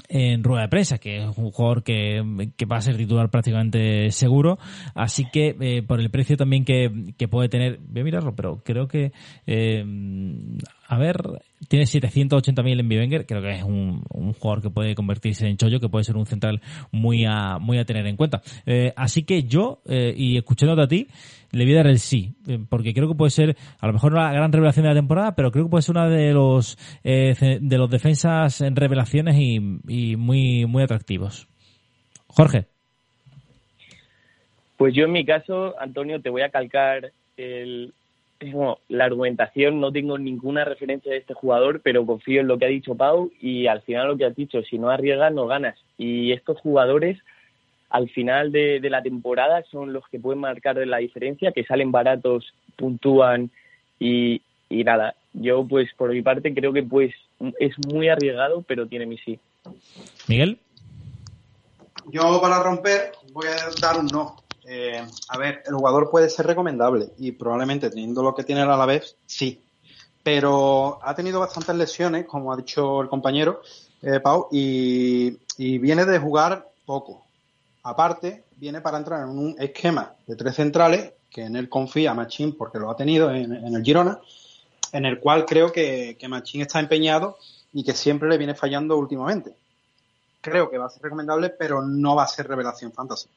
[0.08, 4.10] en rueda de prensa, que es un jugador que, que va a ser titular prácticamente
[4.12, 4.58] seguro,
[4.95, 8.88] así que por el precio también que, que puede tener, voy a mirarlo, pero creo
[8.88, 9.12] que,
[10.88, 11.21] a ver,
[11.67, 14.04] tiene 780.000 en Bivenger, creo que es un,
[14.39, 17.86] jugador que puede convertirse en chollo, que puede ser un central muy a, muy a
[17.86, 18.41] tener en cuenta.
[18.65, 21.08] Eh, así que yo, eh, y escuchándote a ti,
[21.52, 24.13] le voy a dar el sí, eh, porque creo que puede ser, a lo mejor
[24.13, 27.60] una gran revelación de la temporada, pero creo que puede ser una de los eh,
[27.60, 31.48] de los defensas en revelaciones y, y, muy muy atractivos.
[32.28, 32.67] Jorge.
[34.78, 37.93] Pues yo en mi caso, Antonio, te voy a calcar el,
[38.41, 39.80] bueno, la argumentación.
[39.80, 43.32] No tengo ninguna referencia de este jugador, pero confío en lo que ha dicho Pau
[43.41, 45.78] y al final lo que has dicho, si no arriesgas no ganas.
[45.97, 47.17] Y estos jugadores
[47.89, 51.91] al final de, de, la temporada son los que pueden marcar la diferencia, que salen
[51.91, 53.49] baratos, puntúan
[53.99, 55.15] y, y nada.
[55.34, 57.13] Yo, pues, por mi parte, creo que pues
[57.60, 59.39] es muy arriesgado, pero tiene mi sí.
[60.28, 60.60] Miguel.
[62.12, 64.36] Yo, para romper, voy a dar un no.
[64.65, 68.69] Eh, a ver, el jugador puede ser recomendable y probablemente teniendo lo que tiene el
[68.72, 69.62] Alavés, sí.
[70.24, 73.62] Pero ha tenido bastantes lesiones, como ha dicho el compañero
[74.02, 77.26] eh, Pau, y, viene de jugar poco
[77.84, 82.56] aparte, viene para entrar en un esquema de tres centrales, que en él confía Machín
[82.58, 84.19] porque lo ha tenido en, en el Girona,
[84.91, 87.38] en el cual creo que, que, Machín está empeñado
[87.74, 89.54] y que siempre le viene fallando últimamente.
[90.41, 93.30] Creo que va a ser recomendable, pero no va a ser revelación fantasy.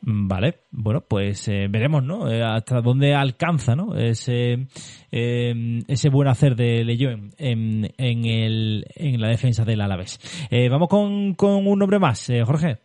[0.00, 2.30] Vale, bueno, pues eh, veremos, ¿no?
[2.30, 3.96] Eh, hasta dónde alcanza, ¿no?
[3.96, 4.68] Ese,
[5.10, 10.18] eh, ese buen hacer de Leyoen en, en, el, en la defensa del Alavés.
[10.50, 12.78] Eh, vamos con, con un nombre más, Jorge.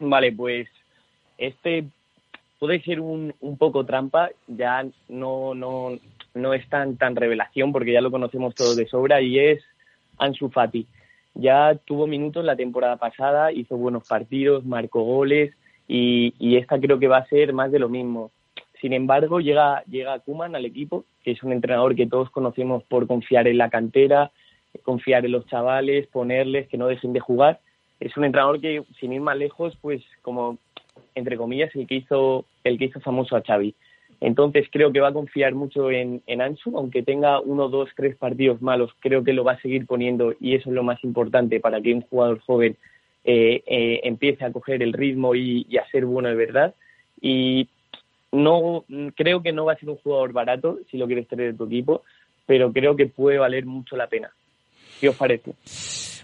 [0.00, 0.68] Vale, pues
[1.38, 1.84] este
[2.58, 5.98] puede ser un, un poco trampa, ya no, no,
[6.34, 9.62] no es tan, tan revelación porque ya lo conocemos todos de sobra y es
[10.18, 10.86] Ansu Fati.
[11.34, 15.54] Ya tuvo minutos la temporada pasada, hizo buenos partidos, marcó goles
[15.88, 18.30] y, esta creo que va a ser más de lo mismo.
[18.80, 23.06] Sin embargo, llega, llega Kuman al equipo, que es un entrenador que todos conocemos por
[23.06, 24.30] confiar en la cantera,
[24.82, 27.60] confiar en los chavales, ponerles que no dejen de jugar
[28.00, 30.58] es un entrenador que, sin ir más lejos, pues como,
[31.14, 33.74] entre comillas, el que hizo, el que hizo famoso a Xavi.
[34.20, 38.16] Entonces creo que va a confiar mucho en, en Ansu, aunque tenga uno, dos, tres
[38.16, 41.58] partidos malos, creo que lo va a seguir poniendo y eso es lo más importante
[41.58, 42.76] para que un jugador joven
[43.24, 46.74] eh, eh, empiece a coger el ritmo y, a ser bueno de verdad.
[47.20, 47.68] Y
[48.32, 48.84] no
[49.16, 51.64] creo que no va a ser un jugador barato si lo quieres tener en tu
[51.64, 52.02] equipo,
[52.46, 54.30] pero creo que puede valer mucho la pena.
[55.00, 55.52] ¿Qué os parece?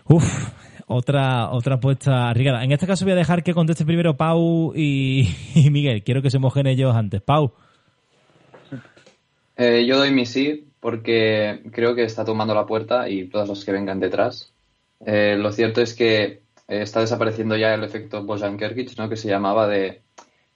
[0.09, 0.53] Uf,
[0.87, 2.63] otra otra apuesta arriesgada.
[2.63, 5.29] En este caso voy a dejar que conteste primero Pau y
[5.71, 6.03] Miguel.
[6.03, 7.23] Quiero que se mojen ellos antes.
[7.23, 7.53] Pau.
[9.57, 13.65] Eh, yo doy mi sí porque creo que está tomando la puerta y todos los
[13.65, 14.53] que vengan detrás.
[15.05, 19.09] Eh, lo cierto es que está desapareciendo ya el efecto Bojan Kerkic, ¿no?
[19.09, 20.03] que se llamaba de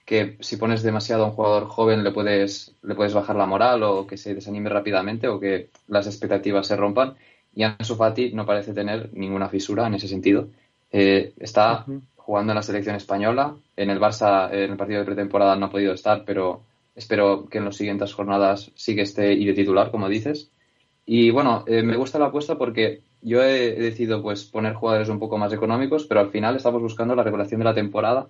[0.04, 3.84] que si pones demasiado a un jugador joven le puedes, le puedes bajar la moral
[3.84, 7.14] o que se desanime rápidamente o que las expectativas se rompan
[7.54, 10.48] y Ansu Fati no parece tener ninguna fisura en ese sentido.
[10.90, 12.00] Eh, está uh -huh.
[12.16, 15.70] jugando en la selección española, en el Barça en el partido de pretemporada no ha
[15.70, 16.62] podido estar, pero
[16.94, 20.50] espero que en las siguientes jornadas sí que esté y de titular, como dices.
[21.06, 25.08] Y bueno, eh, me gusta la apuesta porque yo he, he decidido pues poner jugadores
[25.08, 28.28] un poco más económicos, pero al final estamos buscando la revelación de la temporada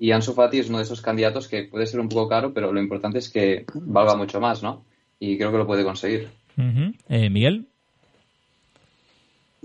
[0.00, 2.72] y Ansu Fati es uno de esos candidatos que puede ser un poco caro, pero
[2.72, 4.86] lo importante es que valga mucho más, ¿no?
[5.18, 6.30] Y creo que lo puede conseguir.
[6.56, 6.94] Uh -huh.
[7.10, 7.68] eh, Miguel.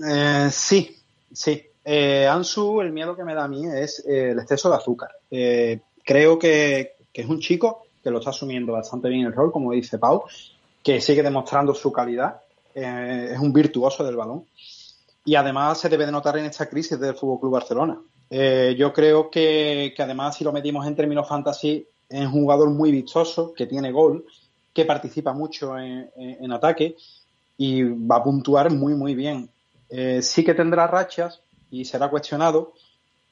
[0.06, 0.93] Eh, sí,
[1.32, 1.63] sí.
[1.86, 5.12] Eh, Ansu, el miedo que me da a mí es eh, el exceso de azúcar.
[5.32, 9.52] Eh, creo que, que, es un chico que lo está asumiendo bastante bien el rol,
[9.52, 10.26] como dice Pau,
[10.84, 12.39] que sigue demostrando su calidad.
[12.76, 14.46] Eh, es un virtuoso del balón.
[15.26, 18.00] Y además se debe de notar en esta crisis del Fútbol Club Barcelona.
[18.30, 22.91] Eh, yo creo que, además, si lo metimos en términos fantasy, es un jugador muy
[22.91, 24.24] vistoso, que tiene gol,
[24.72, 26.96] que participa mucho en, en, en ataque
[27.58, 29.50] y va a puntuar muy, muy bien.
[29.89, 31.41] Eh, sí que tendrá rachas
[31.72, 32.74] y será cuestionado,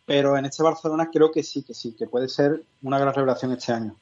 [0.04, 3.52] pero en este Barcelona creo que sí, que sí, que puede ser una gran revelación
[3.52, 3.96] este año.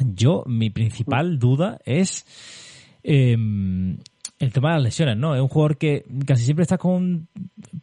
[0.00, 2.26] Yo, mi principal duda es
[3.02, 3.98] em,
[4.38, 5.34] el tema de las lesiones, ¿no?
[5.34, 7.28] Es un jugador que casi siempre está con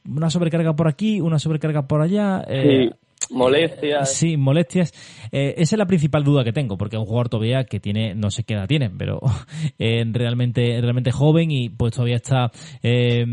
[0.08, 2.44] una sobrecarga por aquí, una sobrecarga por allá.
[2.48, 2.90] Eh,
[3.30, 4.14] molestias.
[4.14, 4.94] sí, molestias.
[5.32, 8.16] Eh, esa es la principal duda que tengo, porque es un jugador todavía que tiene,
[8.16, 9.22] no sé qué edad tiene, pero
[9.80, 12.52] eh, realmente, realmente joven y pues todavía está,
[12.84, 13.26] eh,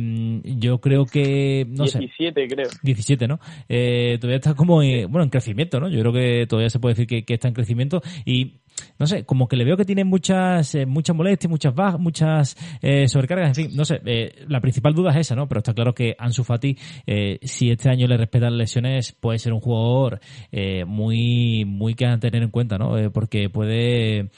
[0.45, 2.69] yo creo que, no 17, creo.
[2.83, 3.39] 17, ¿no?
[3.39, 5.89] todavía está como, bueno, en crecimiento, ¿no?
[5.89, 8.61] Yo creo que todavía se puede decir que, que está en crecimiento y
[8.99, 12.57] no sé, como que le veo que tiene muchas eh, muchas molestias, muchas bajas, muchas
[12.81, 15.47] eh, sobrecargas, en fin, no sé, eh, la principal duda es esa, ¿no?
[15.49, 16.77] Pero está claro que Ansu Fati,
[17.43, 20.21] si este año le respetan lesiones, puede ser un jugador
[20.87, 22.95] muy muy que a tener en cuenta, ¿no?
[23.13, 24.31] porque puede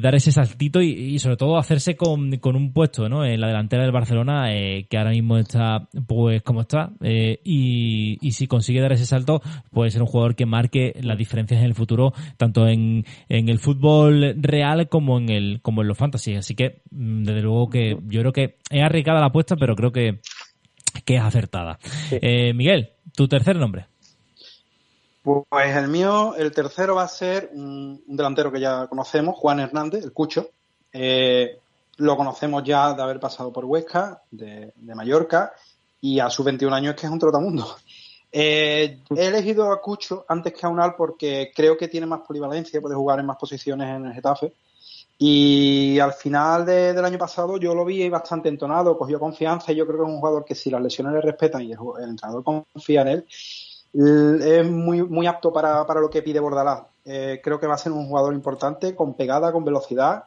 [0.00, 3.24] dar ese saltito y, sobre todo hacerse con, un puesto, ¿no?
[3.24, 8.46] En la delantera del Barcelona, que ahora mismo está pues como está, y, y si
[8.46, 12.12] consigue dar ese salto, puede ser un jugador que marque las diferencias en el futuro,
[12.36, 16.34] tanto en en el fútbol real como en el como en los fantasy.
[16.36, 19.92] Así que, mm, desde luego que yo creo que es arriesgada la apuesta, pero creo
[19.92, 20.20] que,
[21.04, 21.78] que es acertada.
[22.10, 23.86] Eh, Miguel, tu tercer nombre.
[25.22, 30.04] Pues el mío, el tercero va a ser un, delantero que ya conocemos, Juan Hernández,
[30.04, 30.50] el Cucho.
[30.92, 31.58] Eh,
[31.96, 35.52] lo conocemos ya de haber pasado por Huesca, de, de Mallorca,
[36.00, 37.66] y a sus 21 años es que es un trotamundo.
[38.38, 42.82] Eh, he elegido a Cucho antes que a Unal porque creo que tiene más polivalencia,
[42.82, 44.52] puede jugar en más posiciones en el Getafe.
[45.16, 49.86] Y al final del año pasado yo lo vi bastante entonado, cogió confianza y yo
[49.86, 53.00] creo que es un jugador que si las lesiones le respetan y el, entrenador confía
[53.00, 53.26] en él,
[53.94, 56.82] es muy, muy apto para, lo que pide Bordalás.
[57.06, 60.24] Eh, creo que va a ser un jugador importante, con pegada, con velocidad.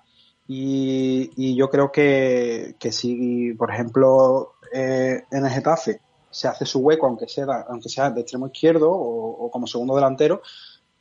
[0.47, 7.07] Y, yo creo que, si, por ejemplo, eh, en el Getafe se hace su hueco,
[7.07, 10.41] aunque sea, aunque sea de extremo izquierdo o, como segundo delantero,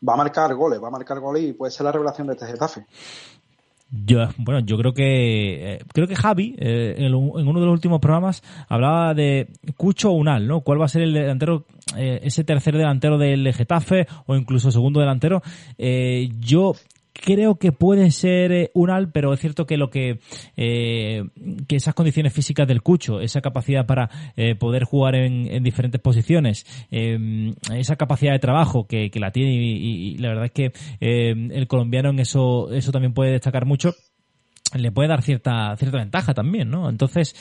[0.06, 2.46] va a marcar goles, va a marcar goles y puede ser la revelación de este
[2.46, 2.86] Getafe.
[3.90, 8.00] Yo, bueno, yo creo que eh, creo que Javi eh, en, uno de los últimos
[8.00, 10.60] programas hablaba de Cucho Unal, ¿no?
[10.60, 11.64] ¿Cuál va a ser el delantero,
[11.96, 15.42] eh, ese tercer delantero del Getafe o incluso segundo delantero?
[15.78, 16.74] yo
[17.28, 20.18] creo que puede ser eh, un al, pero es cierto que lo que,
[20.56, 21.24] eh,
[21.66, 26.64] que esas condiciones físicas del Cucho, esa capacidad para eh, poder jugar en, diferentes posiciones,
[26.90, 32.20] esa capacidad de trabajo que, la tiene y, la verdad es que el colombiano en
[32.20, 33.92] eso, eso también puede destacar mucho
[34.74, 36.90] le puede dar cierta cierta ventaja también, ¿no?
[36.90, 37.34] Entonces,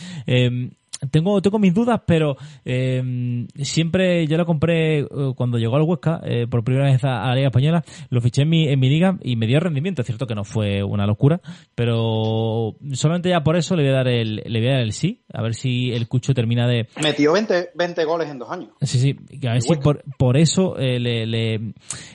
[1.12, 6.22] tengo, tengo mis dudas, pero eh, siempre yo lo compré eh, cuando llegó al Huesca,
[6.24, 9.18] eh, por primera vez a, la Liga Española, lo fiché en mi, en mi liga
[9.22, 10.02] y me dio rendimiento.
[10.02, 11.42] Es cierto que no fue una locura,
[11.76, 14.94] pero solamente ya por eso le voy a dar el, le voy a dar el
[14.94, 16.88] sí, a ver si el Cucho termina de...
[17.02, 18.70] Metió 20, 20 goles en dos años.
[18.82, 19.16] Sí, sí,
[19.48, 21.74] a ver si por, por eso le, le,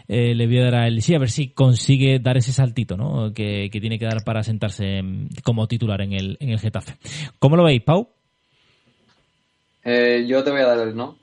[0.08, 3.32] le voy a dar el sí, a ver si consigue dar ese saltito, ¿no?
[3.32, 5.02] Que, que tiene que dar para sentarse
[5.44, 6.94] como titular en el, en el Getafe.
[7.38, 8.08] ¿Cómo lo veis, Pau?
[9.84, 11.18] Eh, yo te voy a dar el no.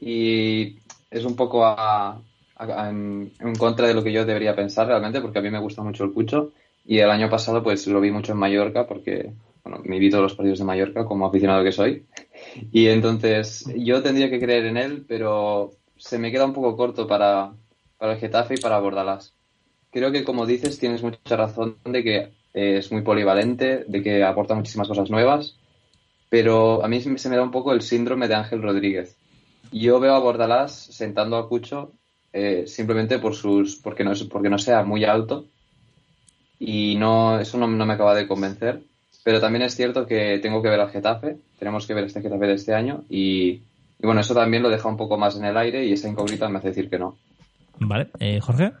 [0.00, 0.76] Y
[1.10, 2.20] es un poco a,
[2.58, 6.04] en, contra de lo que yo debería pensar realmente, porque a mí me gusta mucho
[6.04, 6.52] el Cucho.
[6.86, 10.24] Y el año pasado, pues lo vi mucho en Mallorca, porque, bueno, me vi todos
[10.24, 12.04] los partidos de Mallorca como aficionado que soy.
[12.72, 17.06] Y entonces, yo tendría que creer en él, pero se me queda un poco corto
[17.06, 17.52] para,
[17.96, 19.32] para el Getafe y para Bordalás.
[19.90, 24.54] Creo que, como dices, tienes mucha razón de que es muy polivalente, de que aporta
[24.54, 25.56] muchísimas cosas nuevas
[26.28, 29.16] pero a mí se me da un poco el síndrome de Ángel Rodríguez.
[29.72, 31.92] Yo veo a Bordalás sentando a Cucho
[32.32, 35.46] eh, simplemente por sus porque no porque no sea muy alto
[36.58, 38.82] y no eso no, me acaba de convencer.
[39.22, 42.46] Pero también es cierto que tengo que ver al Getafe, tenemos que ver este Getafe
[42.46, 43.62] de este año y,
[44.00, 46.58] bueno, eso también lo deja un poco más en el aire y esa incógnita me
[46.58, 47.16] hace decir que no.
[47.78, 48.72] Vale, eh, Jorge.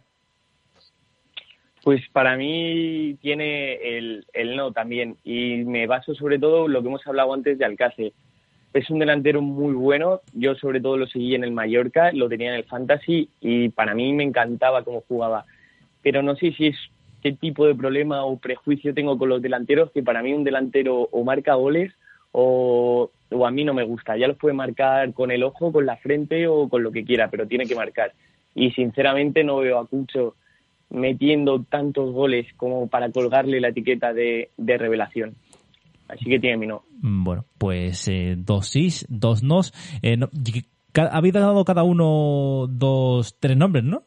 [1.84, 6.88] Pues para mí tiene el, el no también y me baso sobre todo lo que
[6.88, 8.12] hemos hablado antes de Alcácer.
[8.72, 12.48] Es un delantero muy bueno, yo sobre todo lo seguí en el Mallorca, lo tenía
[12.48, 15.44] en el Fantasy y para mí me encantaba cómo jugaba.
[16.02, 16.76] Pero no sé si es
[17.22, 21.10] qué tipo de problema o prejuicio tengo con los delanteros, que para mí un delantero
[21.12, 21.92] o marca goles
[22.32, 24.16] o, o a mí no me gusta.
[24.16, 27.28] Ya los puede marcar con el ojo, con la frente o con lo que quiera,
[27.28, 28.14] pero tiene que marcar.
[28.54, 30.34] Y sinceramente no veo a Cucho
[30.94, 35.34] metiendo tantos goles como para colgarle la etiqueta de, revelación.
[36.08, 36.84] Así que tiene mi no.
[37.00, 39.72] Bueno, pues eh, dos sí, dos nos.
[40.02, 40.18] Eh,
[41.10, 44.04] habéis dado cada uno dos, tres nombres, ¿no?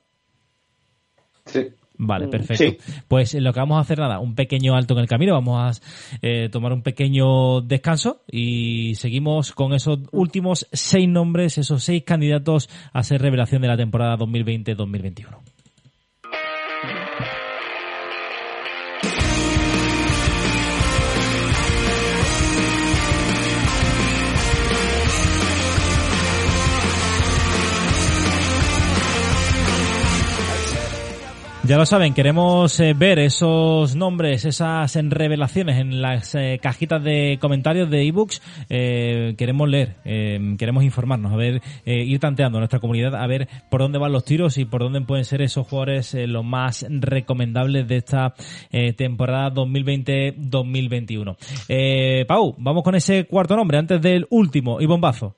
[1.46, 1.67] Sí.
[1.98, 2.83] Vale, mm, perfecto.
[3.08, 6.17] Pues lo que vamos a hacer nada, un pequeño alto en el camino, vamos a
[6.21, 12.69] eh, tomar un pequeño descanso y seguimos con esos últimos seis nombres, esos seis candidatos
[12.94, 15.56] a ser revelación de la temporada 2020-2021.
[31.68, 37.40] Ya lo saben, queremos eh, ver esos nombres, esas revelaciones en las eh, cajitas de
[37.42, 38.42] comentarios de ebooks.
[38.70, 39.98] Eh, queremos leer,
[40.58, 44.58] queremos informarnos, a ver, ir tanteando nuestra comunidad, a ver por dónde van los tiros
[44.58, 48.34] y por dónde pueden ser esos jugadores los más recomendables de esta
[48.96, 52.28] temporada 2020-2021.
[52.28, 55.36] Pau, vamos con ese cuarto nombre antes del último y bombazo.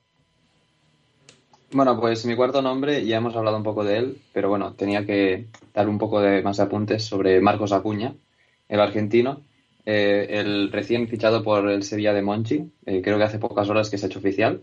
[1.72, 5.06] Bueno, pues mi cuarto nombre, ya hemos hablado un poco de él, pero bueno, tenía
[5.06, 8.16] que dar un poco de más apuntes sobre Marcos Acuña,
[8.68, 9.42] el argentino,
[9.86, 13.92] eh, el recién fichado por el Sevilla de Monchi, eh, creo que hace pocas horas
[13.92, 14.62] que se ha hecho oficial.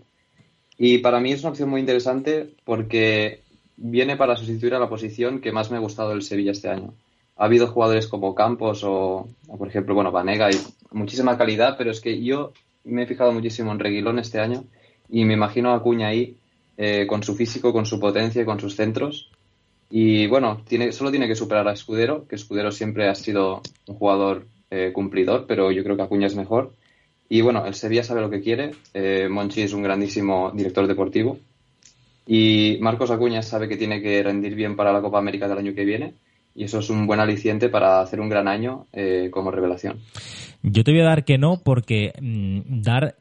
[0.78, 3.42] Y para mí es una opción muy interesante porque
[3.76, 6.92] viene para sustituir a la posición que más me ha gustado del Sevilla este año.
[7.36, 10.57] Ha habido jugadores como Campos o, por ejemplo, bueno, Vanega y
[10.90, 12.52] muchísima calidad, pero es que yo
[12.82, 14.64] me he fijado muchísimo en Reguilón este año
[15.09, 16.36] y me imagino a Acuña ahí
[16.79, 19.31] eh, con su físico, con su potencia con sus centros.
[19.89, 23.95] Y bueno, tiene, solo tiene que superar a Escudero, que Escudero siempre ha sido un
[23.95, 26.74] jugador eh, cumplidor, pero yo creo que Acuña es mejor.
[27.29, 28.72] Y bueno, el Sevilla sabe lo que quiere.
[28.93, 31.39] Eh, Monchi es un grandísimo director deportivo.
[32.27, 35.74] Y Marcos Acuña sabe que tiene que rendir bien para la Copa América del año
[35.74, 36.14] que viene.
[36.55, 38.87] Y eso es un buen aliciente para hacer un gran año
[39.31, 40.01] como revelación.
[40.62, 43.16] Yo te voy a dar que no, porque mm, dar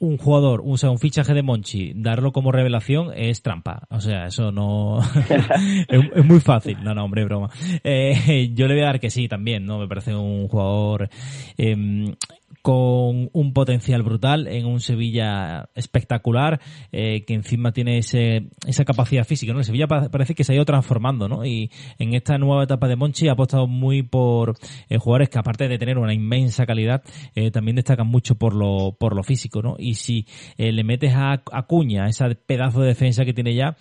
[0.00, 3.86] un jugador, o sea, un fichaje de Monchi, darlo como revelación es trampa.
[3.90, 5.00] O sea, eso no
[5.88, 6.78] es, muy fácil.
[6.82, 7.50] No, no, hombre, broma.
[7.82, 9.78] Eh, yo le voy a dar que sí también, ¿no?
[9.78, 11.08] Me parece un jugador
[11.56, 12.14] eh,
[12.62, 16.60] con un potencial brutal en un Sevilla espectacular
[16.92, 19.60] eh, que encima tiene ese, esa capacidad física ¿no?
[19.60, 21.44] el Sevilla parece que se ha ido transformando ¿no?
[21.44, 24.56] y en esta nueva etapa de Monchi ha apostado muy por
[24.88, 27.02] eh, jugadores que aparte de tener una inmensa calidad
[27.34, 29.76] eh, también destacan mucho por lo por lo físico ¿no?
[29.78, 33.76] y si le metes a, a Cuña ese pedazo de defensa que tiene ya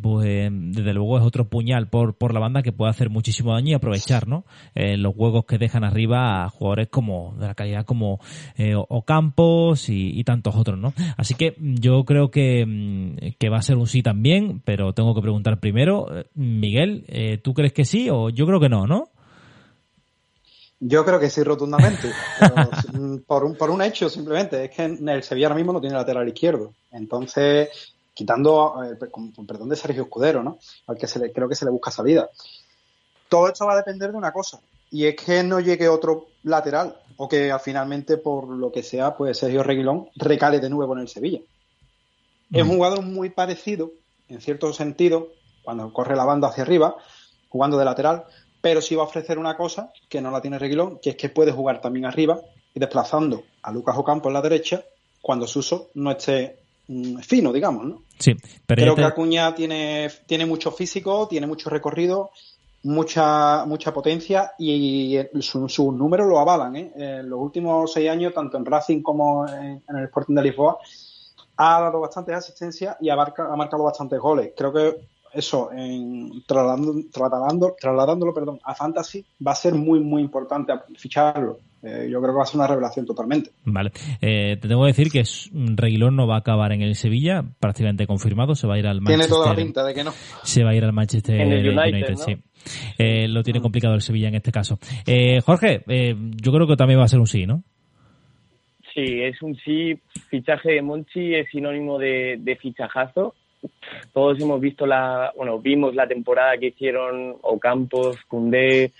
[0.00, 3.70] pues desde luego es otro puñal por, por la banda que puede hacer muchísimo daño
[3.70, 4.44] y aprovechar ¿no?
[4.74, 8.07] los huecos que dejan arriba a jugadores como de la calidad como
[8.56, 10.92] eh, o Campos y, tantos otros, ¿no?
[11.16, 15.14] Así que yo creo que, mm, que, va a ser un sí también, pero tengo
[15.14, 18.86] que preguntar primero, eh, Miguel, eh, ¿tú crees que sí o yo creo que no,
[18.86, 19.08] no?
[20.80, 22.12] Yo creo que sí, rotundamente.
[23.26, 24.64] por, un, por un hecho, simplemente.
[24.64, 26.72] Es que el Sevilla ahora mismo no tiene lateral izquierdo.
[26.92, 27.68] Entonces,
[28.14, 28.74] quitando,
[29.10, 30.58] con, perdón de Sergio Escudero, ¿no?
[30.86, 32.28] Al que se le, creo que se le busca salida.
[33.28, 34.60] Todo esto va a depender de una cosa.
[34.90, 39.38] Y es que no llegue otro lateral o que finalmente, por lo que sea, pues
[39.38, 41.40] Sergio Reguilón recale de nuevo en el Sevilla.
[42.52, 43.90] Es un jugador muy parecido,
[44.28, 45.32] en cierto sentido,
[45.64, 46.96] cuando corre la banda hacia arriba,
[47.48, 48.24] jugando de lateral,
[48.60, 51.28] pero sí va a ofrecer una cosa que no la tiene Reguilón, que es que
[51.28, 52.40] puede jugar también arriba
[52.72, 54.84] y desplazando a Lucas Ocampo en la derecha
[55.20, 58.02] cuando Suso no esté mm, fino, digamos, ¿no?
[58.16, 58.32] Sí,
[58.64, 62.30] pero Creo que Acuña tiene, tiene mucho físico, tiene mucho recorrido
[62.88, 66.74] mucha mucha potencia y, sus su números lo avalan.
[66.76, 66.92] ¿eh?
[66.96, 70.78] En los últimos seis años, tanto en Racing como en, el Sporting de Lisboa,
[71.56, 74.52] ha dado bastantes asistencias y ha, ha marcado bastantes goles.
[74.56, 74.96] Creo que
[75.32, 81.60] eso, en, trasladando, trasladándolo perdón, a Fantasy, va a ser muy, muy importante ficharlo.
[81.82, 83.50] Eh, yo creo que va a ser una revelación totalmente.
[83.64, 83.92] Vale.
[84.20, 85.22] Eh, te tengo que decir que
[85.76, 89.00] Reguilón no va a acabar en el Sevilla, prácticamente confirmado, se va a ir al
[89.00, 89.28] Manchester.
[89.28, 90.10] Tiene toda la pinta de que no.
[90.42, 92.36] Se va a ir al Manchester United, sí.
[92.98, 94.78] Eh, lo tiene complicado el Sevilla en este caso.
[95.44, 97.62] Jorge, yo creo que también va a ser un sí, ¿no?
[98.92, 100.00] Sí, es un sí.
[100.28, 103.34] Fichaje de Monchi es sinónimo de, de fichajazo
[104.12, 108.92] todos hemos visto la, bueno, vimos la temporada que hicieron Ocampos, Cundé,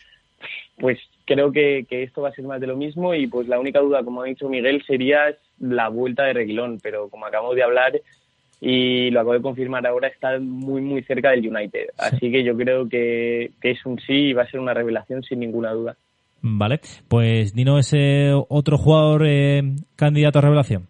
[0.79, 3.81] pues creo que, esto va a ser más de lo mismo y pues la única
[3.81, 8.01] duda, como ha dicho Miguel, sería la vuelta de Reguilón, pero como acabamos de hablar
[8.61, 12.57] y lo acabo de confirmar ahora, está muy muy cerca del United, así que yo
[12.57, 15.97] creo que, es un sí y va a ser una revelación sin ninguna duda.
[16.41, 19.63] Vale, pues Dino, ese otro jugador eh,
[19.97, 20.87] candidato a revelación.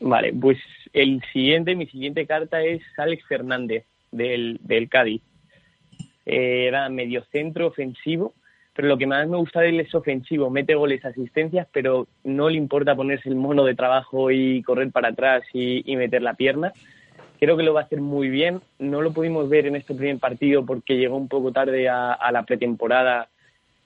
[0.00, 0.58] Vale, pues
[0.92, 5.22] el siguiente, mi siguiente carta es Alex Fernández del, del Cádiz.
[6.26, 8.34] Eh, era medio centro ofensivo,
[8.74, 12.50] pero lo que más me gusta de él es ofensivo, mete goles, asistencias, pero no
[12.50, 16.72] le importa ponerse el mono de trabajo y correr para atrás y, meter la pierna.
[17.40, 18.60] Creo que lo va a hacer muy bien.
[18.78, 22.42] No lo pudimos ver en este primer partido porque llegó un poco tarde a, la
[22.42, 23.28] pretemporada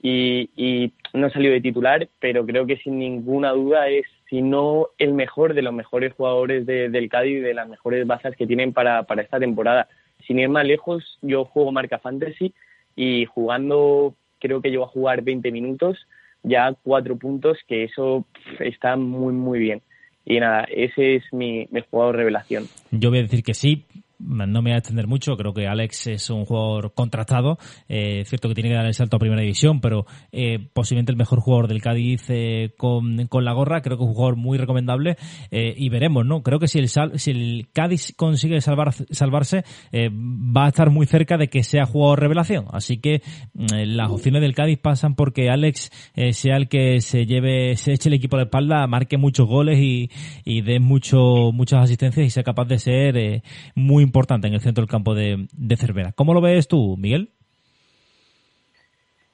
[0.02, 5.12] y, y, no salió de titular, pero creo que sin ninguna duda es sino el
[5.12, 9.02] mejor de los mejores jugadores del Cádiz y de las mejores bazas que tienen para,
[9.02, 9.88] para esta temporada.
[10.26, 12.54] Sin ir más lejos, yo juego marca fantasy
[12.96, 15.98] y jugando, creo que llevo a jugar 20 minutos,
[16.42, 18.24] ya cuatro puntos, que eso
[18.58, 19.82] está muy, muy bien.
[20.24, 22.68] Y nada, ese es mi, mi jugador revelación.
[22.90, 23.84] Yo voy a decir que sí,
[24.22, 27.58] no me voy a extender mucho, creo que Alex es un jugador contratado,
[27.88, 31.18] eh, cierto que tiene que dar el salto a primera división, pero eh, posiblemente el
[31.18, 34.58] mejor jugador del Cádiz eh, con, con, la gorra, creo que es un jugador muy
[34.58, 35.16] recomendable
[35.50, 36.42] eh, y veremos, ¿no?
[36.42, 41.06] Creo que si el, si el Cádiz consigue salvar, salvarse, eh, va a estar muy
[41.06, 43.22] cerca de que sea jugador revelación, así que
[43.54, 45.90] mm, las opciones del Cádiz pasan porque Alex
[46.32, 50.10] sea el que se lleve, se eche el equipo de espalda, marque muchos goles y,
[50.44, 53.42] y dé mucho, muchas asistencias y sea capaz de ser
[53.74, 56.12] muy importante en el centro del campo de, Cervera.
[56.12, 57.30] ¿Cómo lo ves tú, Miguel?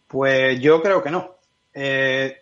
[0.06, 1.36] Pues yo creo que no.
[1.74, 2.36] Eh,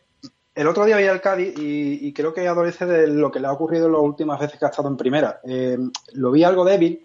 [0.54, 3.52] el otro día vi al Cádiz y, creo que adolece de lo que le ha
[3.52, 5.40] ocurrido en las últimas veces que ha estado en primera.
[5.44, 5.76] Eh,
[6.12, 7.04] lo vi algo débil,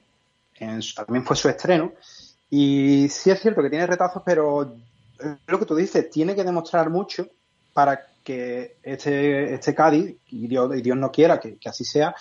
[0.95, 1.93] también fue su estreno,
[2.49, 4.75] y sí es cierto que tiene retazos, pero
[5.47, 7.27] lo que tú dices, tiene que demostrar mucho
[7.73, 12.15] para que este, este Cádiz, y Dios, y Dios no quiera que, así sea,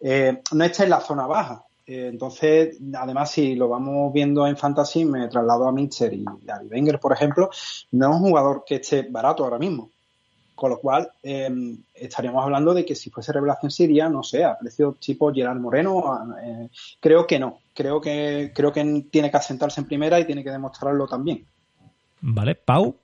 [0.00, 1.64] eh, no esté en la zona baja.
[1.86, 6.60] Eh, entonces, además, si lo vamos viendo en Fantasy, me traslado a Mitchell y a
[6.70, 7.50] Wenger, por ejemplo,
[7.92, 9.90] no es un jugador que esté barato ahora mismo.
[10.54, 14.56] Con lo cual, em, estaríamos hablando de que si fuese revelación siria, no sé, a
[14.56, 16.68] precio tipo Gerard Moreno, eh,
[17.00, 17.58] creo que no.
[17.74, 21.44] Creo que, creo que tiene que asentarse en primera y tiene que demostrarlo también.
[22.20, 22.96] Vale, Pau.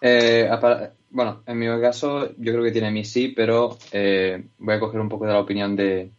[0.00, 0.50] Eh,
[1.10, 3.78] bueno, en mi caso, yo creo que tiene mi sí, pero
[4.58, 6.10] voy a coger un poco de la opinión de,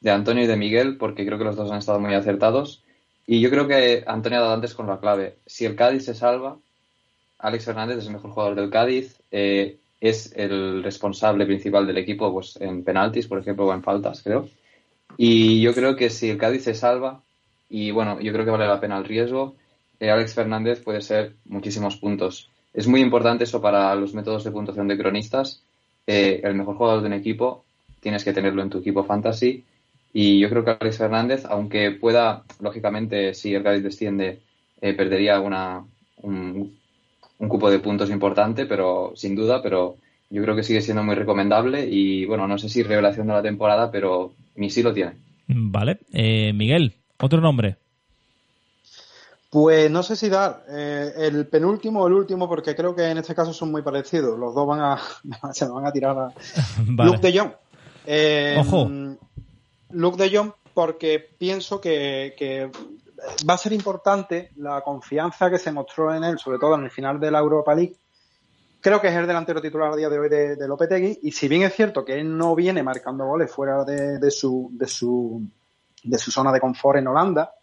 [0.00, 2.82] de Antonio y de Miguel, porque creo que los dos han estado muy acertados.
[3.26, 5.36] Y yo creo que Antonio ha dado antes con la clave.
[5.46, 6.56] Si el Cádiz se salva,
[7.38, 12.32] Alex Fernández es el mejor jugador del Cádiz, eh, es el responsable principal del equipo
[12.32, 14.48] pues, en penaltis, por ejemplo, o en faltas, creo.
[15.16, 17.20] Y yo creo que si el Cádiz se salva,
[17.68, 19.56] y bueno, yo creo que vale la pena el riesgo,
[20.00, 22.48] eh, Alex Fernández puede ser muchísimos puntos.
[22.72, 25.62] Es muy importante eso para los métodos de puntuación de cronistas.
[26.06, 27.64] Eh, el mejor jugador de un equipo
[28.00, 29.64] tienes que tenerlo en tu equipo fantasy
[30.12, 34.40] y yo creo que Alex Fernández, aunque pueda, lógicamente, si el Cádiz desciende,
[34.80, 35.84] eh, perdería una,
[36.22, 36.76] un,
[37.36, 39.96] cupo de puntos importante, pero sin duda, pero
[40.30, 43.42] yo creo que sigue siendo muy recomendable y bueno, no sé si revelación de la
[43.42, 45.12] temporada, pero mi sí lo tiene.
[45.46, 45.98] Vale.
[46.12, 47.76] Eh, Miguel, otro nombre.
[49.50, 53.18] Pues no sé si dar eh, el penúltimo o el último, porque creo que en
[53.18, 54.38] este caso son muy parecidos.
[54.38, 54.98] Los dos van a,
[55.52, 56.32] se van a tirar a
[57.04, 57.52] Luke de Jong.
[58.58, 58.90] Ojo.
[59.90, 62.70] Luke de Jong porque pienso que,
[63.48, 66.90] va a ser importante la confianza que se mostró en él, sobre todo en el
[66.92, 67.96] final de la Europa League.
[68.80, 71.48] Creo que es el delantero titular a día de hoy de, de Lopetegui y si
[71.48, 75.42] bien es cierto que él no viene marcando goles fuera de, su, de, su,
[76.04, 77.54] de su zona de confort en Holanda,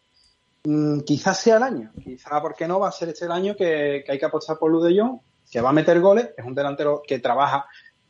[0.65, 1.93] mm, quizás sea el año.
[2.03, 2.81] Quizás, porque no?
[2.81, 5.19] Va a ser este el año que, hay que apostar por Luke de Jong,
[5.49, 6.31] que va a meter goles.
[6.35, 7.65] Es un delantero que trabaja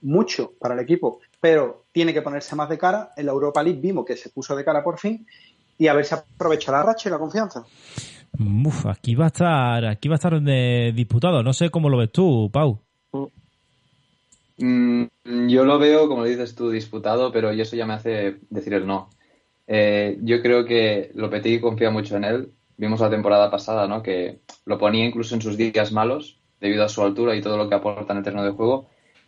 [0.06, 3.12] mucho para el equipo pero tiene que ponerse más de cara.
[3.16, 5.28] En la Europa League vimos que se puso de cara por fin
[5.78, 7.64] y a ver si aprovecha la racha y la confianza.
[8.40, 11.44] Uf, aquí va a estar, aquí va a estar disputado.
[11.44, 12.80] No sé cómo lo ves tú, Pau.
[14.58, 15.04] Mm,
[15.48, 19.12] yo lo veo, como dices tú, disputado, pero eso ya me hace decir el no.
[19.68, 22.54] Eh, yo creo que Lopetegui confía mucho en él.
[22.76, 24.02] Vimos la temporada pasada, ¿no?
[24.02, 27.70] Que lo ponía incluso en sus días malos, debido a su altura y todo lo
[27.70, 28.88] que aporta en el terreno de juego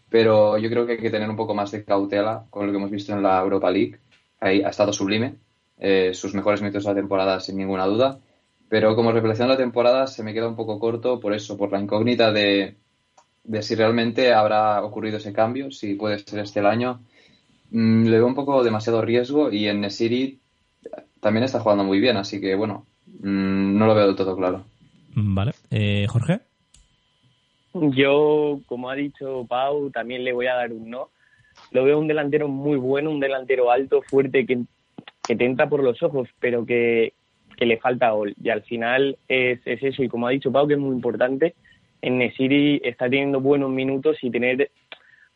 [0.10, 2.78] pero yo creo que hay que tener un poco más de cautela con lo que
[2.78, 3.98] hemos visto en la Europa League.
[4.40, 5.36] Ahí ha estado sublime,
[5.80, 8.20] eh, sus mejores minutos de la temporada sin ninguna duda,
[8.70, 11.72] pero como revelación de la temporada se me queda un poco corto por eso, por
[11.72, 12.76] la incógnita de,
[13.44, 17.02] de si realmente habrá ocurrido ese cambio, si puede ser este el año.
[17.72, 20.40] Mm, le veo un poco demasiado riesgo y en Nesiri
[21.20, 24.64] también está jugando muy bien, así que bueno, mm, no lo veo del todo claro.
[25.16, 25.54] Vale.
[25.72, 26.47] Eh, Jorge.
[27.94, 31.10] Yo, como ha dicho Pau, también le voy a dar un no.
[31.72, 34.60] Lo veo un delantero muy bueno, un delantero alto, fuerte, que,
[35.28, 37.14] que te por los ojos, pero que,
[37.60, 38.36] le falta gol.
[38.42, 40.04] Y al final es, es eso.
[40.04, 41.56] Y como ha dicho Pau, que es muy importante,
[42.02, 44.70] en Nesiri está teniendo buenos minutos y tener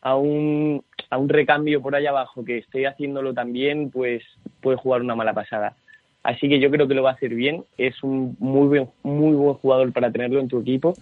[0.00, 4.22] a un, a un recambio por allá abajo que esté haciéndolo también, pues
[4.60, 5.76] puede jugar una mala pasada.
[6.22, 7.64] Así que yo creo que lo va a hacer bien.
[7.76, 10.94] Es un muy buen, muy buen jugador para tenerlo en tu equipo,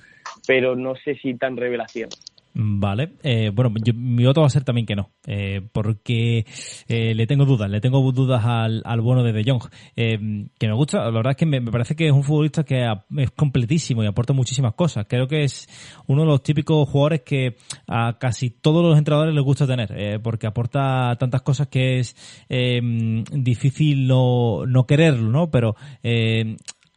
[0.47, 2.09] pero no sé si tan revelación.
[2.63, 6.45] Vale, eh, bueno, mi voto va a ser también que no, eh, porque
[6.89, 9.63] eh, le tengo dudas, le tengo dudas al, al bueno de De Jong,
[9.97, 10.19] eh,
[10.59, 12.87] que me gusta, la verdad es que me, parece que es un futbolista que
[13.17, 15.69] es completísimo y aporta muchísimas cosas, creo que es
[16.07, 17.57] uno de los típicos jugadores que
[17.87, 22.15] a casi todos los entrenadores les gusta tener, eh, porque aporta tantas cosas que es
[23.33, 25.51] difícil no, no quererlo, ¿no?
[25.51, 25.77] Pero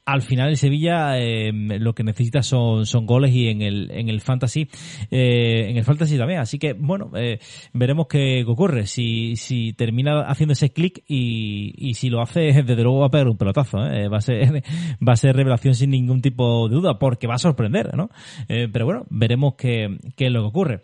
[0.06, 4.10] al final el Sevilla eh, lo que necesita son, son goles y en el, en
[4.10, 4.68] el fantasy,
[5.10, 6.40] eh, en el fantasy también.
[6.40, 7.40] Así que, bueno, eh,
[7.74, 8.86] veremos qué, ocurre.
[8.86, 13.12] Si, si termina haciendo ese clic y, y si lo hace, desde luego va a
[13.12, 13.78] pegar un pelotazo.
[13.78, 14.64] Va a ser,
[15.08, 18.10] va a ser revelación sin ningún tipo de duda, porque va a sorprender, ¿no?
[18.48, 20.82] pero bueno, veremos qué, qué es lo que ocurre.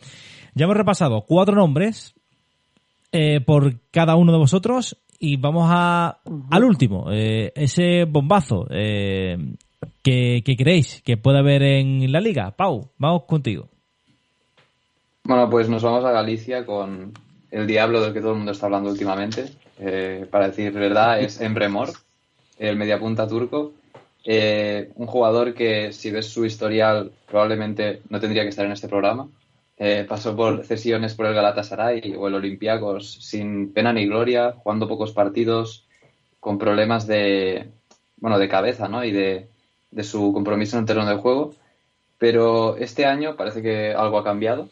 [0.56, 2.16] Ya hemos repasado cuatro nombres
[3.46, 9.38] por cada uno de vosotros y vamos a, al último, eh, ese bombazo eh,
[10.02, 12.52] que, que, creéis que puede haber en la liga.
[12.52, 13.68] Pau, vamos contigo.
[15.26, 17.14] Bueno, pues nos vamos a Galicia con
[17.52, 19.46] el diablo del que todo el mundo está hablando últimamente.
[19.80, 21.90] Eh, para decir verdad, es Emre Mor,
[22.58, 23.74] el mediapunta turco.
[24.26, 29.28] un jugador que, si ves su historial, probablemente no tendría que estar en este programa.
[29.82, 34.90] Eh, pasó por cesiones por el Galatasaray o el Olympiacos sin pena ni gloria, jugando
[34.90, 35.88] pocos partidos,
[36.42, 37.72] con problemas de,
[38.18, 39.06] bueno, de cabeza ¿no?
[39.06, 39.48] y de,
[40.04, 41.54] su compromiso en el terreno de juego.
[42.18, 44.68] Pero este año parece que algo ha cambiado.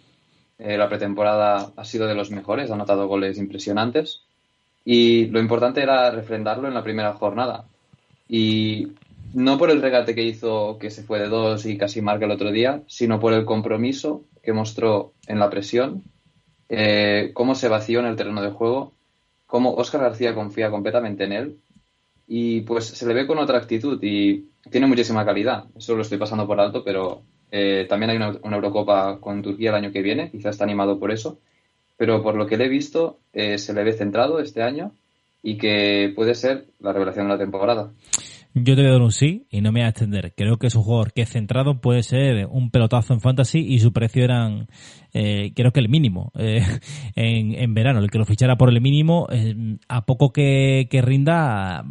[0.59, 4.23] Eh, la pretemporada ha sido de los mejores, ha anotado goles impresionantes.
[4.83, 7.63] Y lo importante era refrendarlo en la primera jornada.
[8.27, 8.89] Y
[9.33, 12.31] no por el regate que hizo, que se fue de dos y casi marca el
[12.31, 16.03] otro día, sino por el compromiso que mostró en la presión,
[16.69, 18.93] eh, cómo se vació en el terreno de juego,
[19.45, 21.57] cómo Oscar García confía completamente en él
[22.29, 25.65] y pues se le ve con otra actitud y tiene muchísima calidad.
[25.77, 29.83] Eso lo estoy pasando por alto, pero eh, también hay una, Eurocopa con Turquía el
[29.83, 31.39] año que viene, quizás está animado por eso,
[31.97, 34.93] pero por lo que le he visto eh, se le ve centrado este año
[35.43, 37.91] y que puede ser la revelación de la temporada.
[38.63, 40.33] Yo te voy a dar un sí y no me voy a extender.
[40.35, 43.93] Creo que es un jugador que centrado, puede ser un pelotazo en fantasy y su
[43.93, 44.67] precio eran,
[45.13, 46.63] eh, creo que el mínimo eh,
[47.15, 47.99] en, en, verano.
[47.99, 51.83] El que lo fichara por el mínimo, eh, a poco que, que, rinda,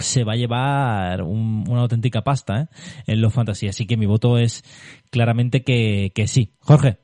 [0.00, 2.68] se va a llevar una auténtica pasta
[3.06, 3.68] en los fantasy.
[3.68, 4.62] Así que mi voto es
[5.10, 6.52] claramente que, que sí.
[6.60, 6.98] Jorge.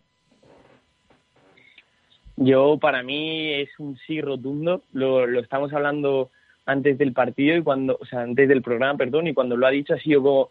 [2.36, 4.82] Yo, para mí, es un sí rotundo.
[4.92, 6.30] Lo, lo estamos hablando
[6.69, 9.71] antes del partido y cuando, o sea, antes del programa, perdón, y cuando lo ha
[9.71, 10.51] dicho ha sido como,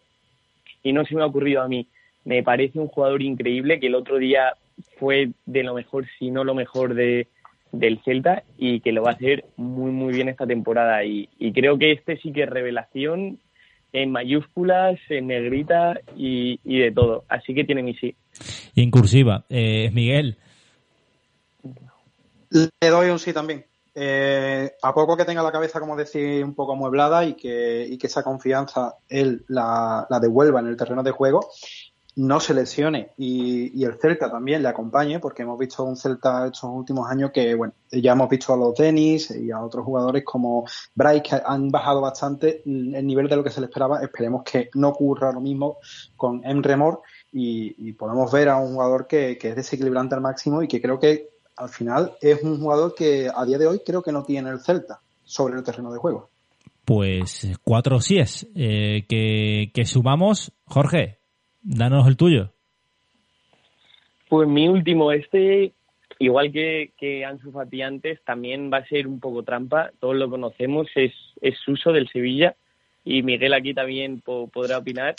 [0.82, 1.88] y no se me ha ocurrido a mí,
[2.26, 4.56] me parece un jugador increíble que el otro día
[5.00, 7.28] fue de lo mejor, si no lo mejor de,
[7.72, 11.06] del Celta y que lo va a hacer muy, muy bien esta temporada.
[11.06, 13.38] Y, creo que este sí que es revelación
[13.94, 17.26] en mayúsculas, en negrita y, de todo.
[17.30, 18.16] Así que tiene mi sí.
[18.74, 20.38] Y en cursiva, eh, Miguel.
[22.50, 23.66] Le doy un sí también.
[24.00, 27.98] Eh, a poco que tenga la cabeza, como decir, un poco amueblada y que, y
[27.98, 31.50] que esa confianza él la, devuelva en el terreno de juego,
[32.18, 36.66] no se lesione y, el Celta también le acompañe, porque hemos visto un Celta estos
[36.66, 40.66] últimos años que, bueno, ya hemos visto a los Denis y a otros jugadores como
[40.94, 44.04] Bryce que han bajado bastante el nivel de lo que se le esperaba.
[44.04, 45.78] Esperemos que no ocurra lo mismo
[46.16, 50.68] con Emre Mor y, podemos ver a un jugador que es desequilibrante al máximo y
[50.68, 54.12] que creo que al final es un jugador que a día de hoy creo que
[54.12, 56.30] no tiene el Celta sobre el terreno de juego.
[56.86, 58.48] Pues cuatro sí es.
[58.56, 61.20] Eh, que, sumamos, Jorge,
[61.62, 62.54] danos el tuyo.
[64.30, 65.74] Pues mi último, este,
[66.20, 70.30] igual que, que Ansu Fati antes, también va a ser un poco trampa, todos lo
[70.30, 72.56] conocemos, es, es uso del Sevilla
[73.04, 75.16] y Miguel aquí también podrá opinar.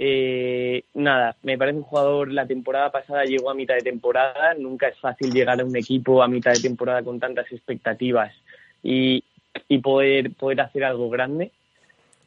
[0.00, 4.86] Eh, nada, me parece un jugador, la temporada pasada llegó a mitad de temporada, nunca
[4.86, 8.32] es fácil llegar a un equipo a mitad de temporada con tantas expectativas
[8.80, 9.24] y,
[9.66, 11.50] y poder, poder hacer algo grande.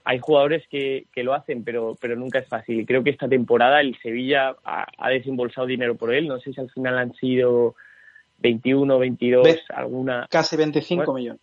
[0.03, 2.85] Hay jugadores que, que, lo hacen, pero, pero nunca es fácil.
[2.85, 6.27] Creo que esta temporada el Sevilla ha, desembolsado dinero por él.
[6.27, 7.75] No sé si al final han sido
[8.39, 10.27] 21, 22, alguna.
[10.29, 11.41] Casi 25 millones.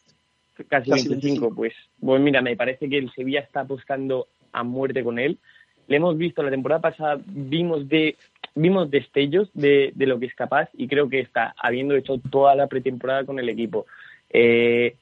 [0.66, 1.72] Casi, 25, pues.
[1.98, 5.38] Bueno, mira, me parece que el Sevilla está apostando a muerte con él
[5.88, 8.16] le hemos visto la temporada pasada, vimos de
[8.54, 12.54] vimos destellos de, de lo que es capaz y creo que está habiendo hecho toda
[12.54, 13.86] la pretemporada con el equipo.
[14.30, 14.96] Eh,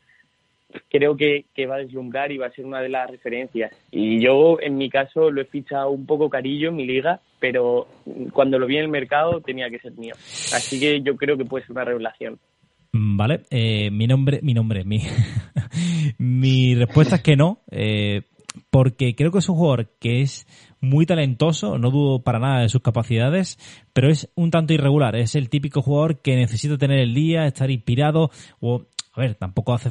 [0.91, 3.73] creo que, que, va a deslumbrar y va a ser una de las referencias.
[3.91, 7.89] Y yo, en mi caso, lo he fichado un poco carillo en mi liga, pero
[8.33, 10.15] cuando lo vi en el mercado tenía que ser mío.
[10.15, 12.39] Así que yo creo que puede ser una revelación.
[12.93, 15.01] Mm, vale, eh, mi nombre, mi nombre, mi,
[16.19, 18.23] mi respuesta es que no, eh,
[18.71, 20.47] porque creo que es un jugador que es
[20.81, 23.59] muy talentoso, no dudo para nada de sus capacidades,
[23.93, 25.17] pero es un tanto irregular.
[25.17, 29.73] Es el típico jugador que necesita tener el día, estar inspirado o a ver, tampoco
[29.73, 29.91] hace,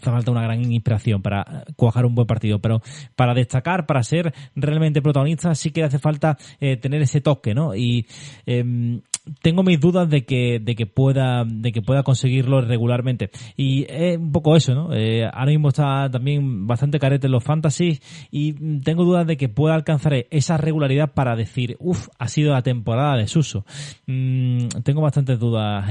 [0.00, 2.80] falta una gran inspiración para cuajar un buen partido, pero
[3.14, 7.74] para destacar, para ser realmente protagonista, sí que hace falta eh, tener ese toque, ¿no?
[7.74, 8.06] Y
[8.46, 9.02] em,
[9.40, 13.30] tengo mis dudas de que, de que pueda, de que pueda conseguirlo regularmente.
[13.56, 14.94] Y es un poco eso, ¿no?
[14.94, 18.00] Eh, ahora mismo está también bastante carete en los fantasies
[18.30, 22.62] y tengo dudas de que pueda alcanzar esa regularidad para decir, uff, ha sido la
[22.62, 23.64] temporada de Suso.
[24.06, 25.90] Mm, tengo bastantes dudas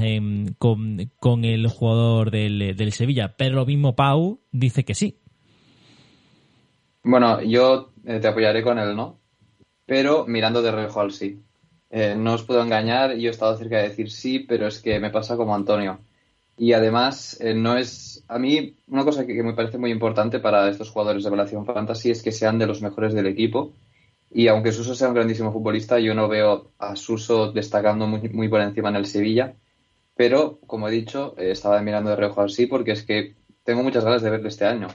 [0.58, 5.18] con, con, el jugador del, del Sevilla, pero lo mismo Pau dice que sí.
[7.04, 9.18] Bueno, yo eh, te apoyaré con él, ¿no?
[9.86, 11.40] Pero mirando de reojo al sí.
[11.94, 14.98] Eh, no os puedo engañar, yo he estado cerca de decir sí, pero es que
[14.98, 16.00] me pasa como Antonio.
[16.56, 18.24] Y además, eh, no es.
[18.28, 22.10] A mí, una cosa que, me parece muy importante para estos jugadores de Relación Fantasy
[22.10, 23.74] es que sean de los mejores del equipo.
[24.30, 28.62] Y aunque Suso sea un grandísimo futbolista, yo no veo a Suso destacando muy, por
[28.62, 29.54] encima en el Sevilla.
[30.16, 33.34] Pero, como he dicho, eh, estaba mirando de reojo sí porque es que
[33.64, 34.88] tengo muchas ganas de verle este año.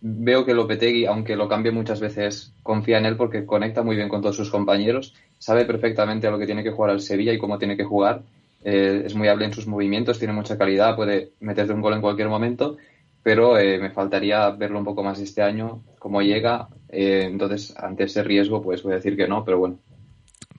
[0.00, 4.08] veo que Lopetegui, aunque lo cambie muchas veces, confía en él porque conecta muy bien
[4.08, 7.38] con todos sus compañeros sabe perfectamente a lo que tiene que jugar al Sevilla y
[7.38, 8.22] cómo tiene que jugar.
[8.64, 12.00] Eh, es muy hable en sus movimientos, tiene mucha calidad, puede meterte un gol en
[12.00, 12.76] cualquier momento,
[13.22, 16.68] pero eh, me faltaría verlo un poco más este año, cómo llega.
[16.88, 19.78] Eh, entonces, ante ese riesgo, pues voy a decir que no, pero bueno.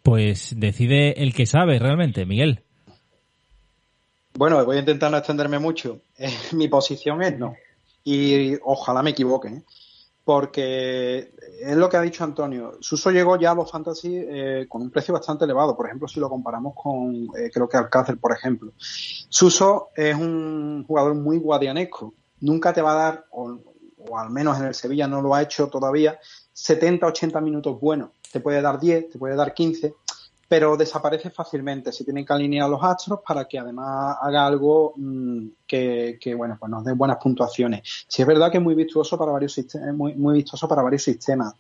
[0.01, 2.61] Pues decide el que sabe realmente, Miguel.
[4.33, 5.99] Bueno, voy a intentar no extenderme mucho.
[6.53, 7.55] mi posición es no.
[8.05, 9.61] Y ojalá me equivoque
[10.29, 12.73] porque es lo que ha dicho Antonio.
[12.81, 15.75] Suso llegó ya a los fantasy eh, con un precio bastante elevado.
[15.75, 18.71] Por ejemplo, si lo comparamos con, eh, creo que Alcácer, por ejemplo.
[18.77, 22.13] Suso es un jugador muy guadianesco.
[22.41, 23.57] Nunca te va a dar, o,
[24.15, 26.19] al menos en el Sevilla no lo ha hecho todavía,
[26.53, 28.11] 70, 80 minutos buenos.
[28.31, 29.95] Te puede dar 10, te puede dar 15,
[30.49, 31.93] pero desaparece fácilmente.
[31.93, 36.71] Se tienen que alinear los astros para que además haga algo mm, que, bueno, pues
[36.71, 38.05] nos dé buenas puntuaciones.
[38.07, 41.53] Si es verdad que es muy vistoso para varios sistemas, muy, muy para varios sistemas.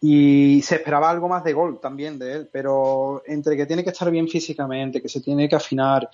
[0.00, 3.90] Y se esperaba algo más de gol también de él, pero entre que tiene que
[3.90, 6.10] estar bien físicamente, que se tiene que afinar,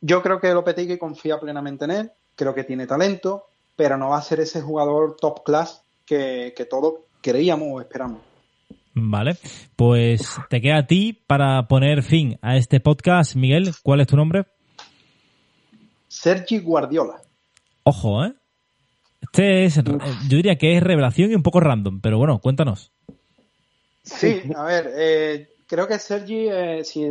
[0.00, 4.18] yo creo que Lopetegui confía plenamente en él, creo que tiene talento, pero no va
[4.18, 8.20] a ser ese jugador top class que, que todos creíamos o esperamos.
[8.98, 9.36] Vale,
[9.76, 13.36] pues te queda a ti para poner fin a este podcast.
[13.36, 14.46] Miguel, ¿cuál es tu nombre?
[16.08, 17.20] Sergi Guardiola.
[17.82, 18.32] Ojo, ¿eh?
[19.20, 22.90] Este es, yo diría que es revelación y un poco random, pero bueno, cuéntanos.
[24.02, 27.06] Sí, a ver, eh, creo que Sergi, eh, si,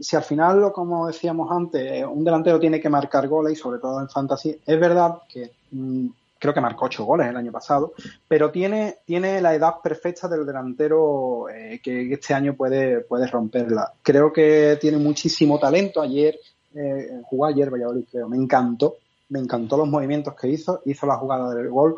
[0.00, 4.00] si, al final, como decíamos antes, un delantero tiene que marcar goles y sobre todo
[4.00, 6.06] en fantasy, es verdad que mm,
[6.44, 7.94] creo que marcó ocho goles el año pasado,
[8.28, 13.94] pero tiene, tiene la edad perfecta del delantero eh, que este año puede, puede romperla.
[14.02, 16.02] Creo que tiene muchísimo talento.
[16.02, 16.38] Ayer,
[16.74, 18.96] eh, jugó ayer Valladolid, creo, me encantó,
[19.30, 21.96] me encantó los movimientos que hizo, hizo la jugada del gol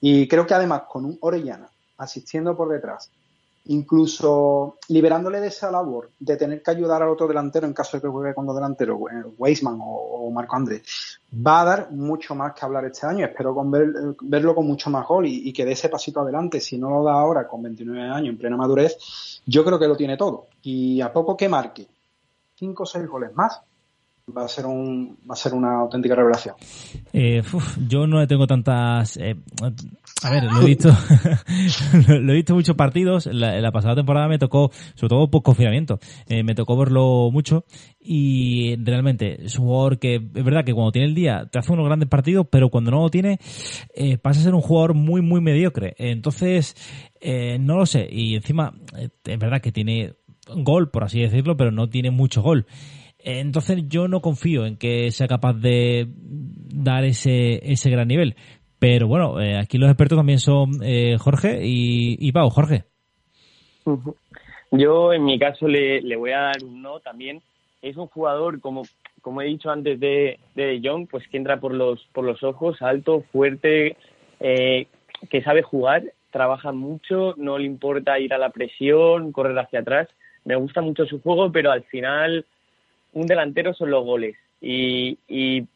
[0.00, 3.10] y creo que además con un Orellana asistiendo por detrás
[3.66, 8.02] incluso liberándole de esa labor de tener que ayudar al otro delantero en caso de
[8.02, 8.98] que juegue con dos delanteros,
[9.36, 13.26] Weisman o, Marco Andrés, va a dar mucho más que hablar este año.
[13.26, 16.60] Espero con verlo con mucho más gol y, que dé ese pasito adelante.
[16.60, 19.96] Si no lo da ahora con 29 años en plena madurez, yo creo que lo
[19.96, 20.48] tiene todo.
[20.62, 21.88] Y a poco que marque
[22.58, 23.60] cinco o seis goles más,
[24.36, 26.54] va a ser un va a ser una auténtica revelación.
[27.12, 27.42] Eh,
[27.86, 29.36] yo no le tengo tantas eh,
[30.22, 30.88] a ver, lo he visto,
[32.08, 33.26] lo he visto muchos partidos.
[33.26, 37.64] La, la, pasada temporada me tocó, sobre todo por confinamiento, eh, me tocó verlo mucho
[38.00, 41.72] y realmente es un jugador que es verdad que cuando tiene el día te hace
[41.72, 43.38] unos grandes partidos, pero cuando no lo tiene
[43.94, 45.94] eh, pasa a ser un jugador muy muy mediocre.
[45.98, 46.74] Entonces
[47.20, 50.14] eh, no lo sé y encima es verdad que tiene
[50.56, 52.66] gol por así decirlo, pero no tiene mucho gol.
[53.18, 58.36] Entonces yo no confío en que sea capaz de dar ese, ese gran nivel.
[58.78, 62.48] Pero bueno, eh, aquí los expertos también son eh, Jorge y, Pau.
[62.50, 62.84] Jorge.
[64.70, 67.42] Yo en mi caso le, le, voy a dar un no también.
[67.82, 68.82] Es un jugador, como,
[69.22, 72.80] como he dicho antes de, de John, pues que entra por los, por los ojos,
[72.82, 73.96] alto, fuerte,
[74.40, 74.86] eh,
[75.30, 80.08] que sabe jugar, trabaja mucho, no le importa ir a la presión, correr hacia atrás.
[80.44, 82.44] Me gusta mucho su juego, pero al final
[83.12, 84.36] un delantero son los goles.
[84.60, 85.66] Y, y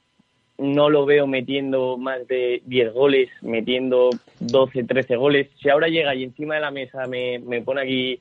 [0.58, 4.10] no lo veo metiendo más de 10 goles, metiendo
[4.40, 5.48] 12, 13 goles.
[5.60, 8.20] Si ahora llega y encima de la mesa me, me pone aquí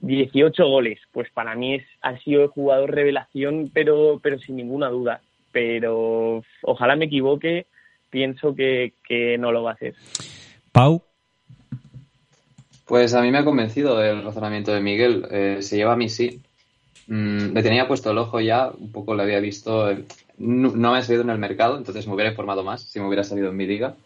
[0.00, 4.88] 18 goles, pues para mí es, ha sido el jugador revelación, pero, pero sin ninguna
[4.88, 5.20] duda.
[5.52, 7.66] Pero ojalá me equivoque,
[8.10, 9.94] pienso que, que no lo va a hacer.
[10.72, 11.02] Pau.
[12.86, 15.24] Pues a mí me ha convencido el razonamiento de Miguel.
[15.30, 16.40] Eh, se lleva a mí sí.
[17.10, 19.88] Mm, le tenía puesto el ojo ya, un poco lo había visto
[20.38, 23.24] no, me ha salido en el mercado, entonces me hubiera informado más si me hubiera
[23.24, 23.96] salido en mi liga.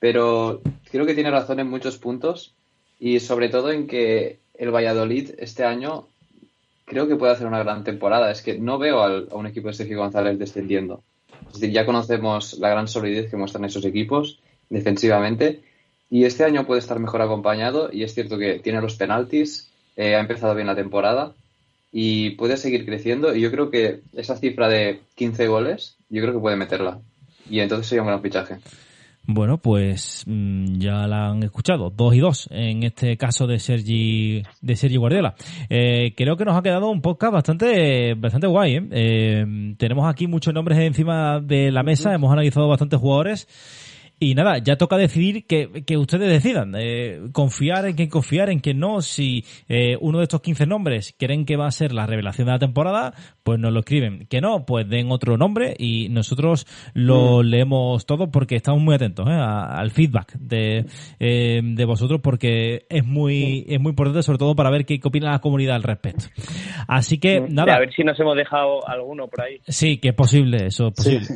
[0.00, 2.54] Pero creo que tiene razón en muchos puntos
[2.98, 6.08] y sobre todo en que el Valladolid este año
[6.84, 8.28] creo que puede hacer una gran temporada.
[8.32, 11.04] Es que no veo a un equipo de Sergio González descendiendo.
[11.46, 15.62] Es decir, ya conocemos la gran solidez que muestran esos equipos defensivamente
[16.10, 20.16] y este año puede estar mejor acompañado y es cierto que tiene los penaltis, eh,
[20.16, 21.34] ha empezado bien la temporada
[21.92, 26.34] y puede seguir creciendo y yo creo que esa cifra de 15 goles, yo creo
[26.34, 27.00] que puede meterla
[27.50, 28.58] y entonces sería un gran fichaje.
[29.30, 34.42] Bueno, pues mm, ya la han escuchado, dos y dos en este caso de Sergi,
[34.62, 35.34] de Sergi Guardiola.
[35.68, 38.76] Eh, creo que nos ha quedado un podcast bastante, bastante guay.
[38.76, 38.88] ¿eh?
[38.90, 43.46] Eh, tenemos aquí muchos nombres encima de la mesa, hemos analizado bastantes jugadores
[44.20, 46.74] y nada, ya toca decidir que, que ustedes decidan.
[46.76, 49.00] Eh, confiar en quién confiar, en quién no.
[49.00, 52.52] Si eh, uno de estos 15 nombres creen que va a ser la revelación de
[52.52, 53.14] la temporada,
[53.44, 54.26] pues nos lo escriben.
[54.28, 57.46] Que no, pues den otro nombre y nosotros lo mm.
[57.46, 60.84] leemos todo porque estamos muy atentos eh, al feedback de,
[61.20, 65.30] eh, de vosotros porque es muy, es muy importante, sobre todo para ver qué, opina
[65.30, 66.26] la comunidad al respecto.
[66.86, 67.76] Así que, nada.
[67.76, 69.60] A ver si nos hemos dejado alguno por ahí.
[69.66, 71.26] Sí, que es posible, eso es posible.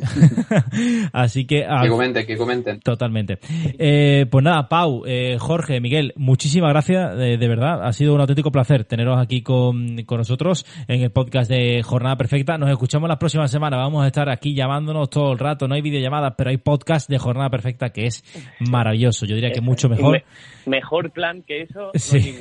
[1.13, 1.65] Así que.
[1.81, 2.72] Que comente, que comente.
[2.81, 3.39] Totalmente.
[3.77, 7.85] Eh, pues nada, Pau, eh, Jorge, Miguel, muchísimas gracias, de, verdad.
[7.85, 12.57] Ha sido un auténtico placer teneros aquí con, nosotros en el podcast de Jornada Perfecta.
[12.57, 13.77] Nos escuchamos la próxima semana.
[13.77, 15.67] Vamos a estar aquí llamándonos todo el rato.
[15.67, 18.23] No hay videollamadas, pero hay podcast de Jornada Perfecta que es
[18.59, 19.25] maravilloso.
[19.25, 20.23] Yo diría que mucho mejor.
[20.65, 21.91] mejor plan que eso.
[21.95, 22.37] Sí.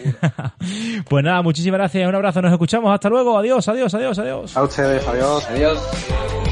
[1.09, 2.09] pues nada, muchísimas gracias.
[2.09, 2.43] Un abrazo.
[2.43, 2.93] Nos escuchamos.
[2.93, 3.39] Hasta luego.
[3.39, 4.57] Adiós, adiós, adiós, adiós.
[4.57, 5.07] A ustedes.
[5.07, 5.49] Adiós.
[5.51, 6.52] Adiós.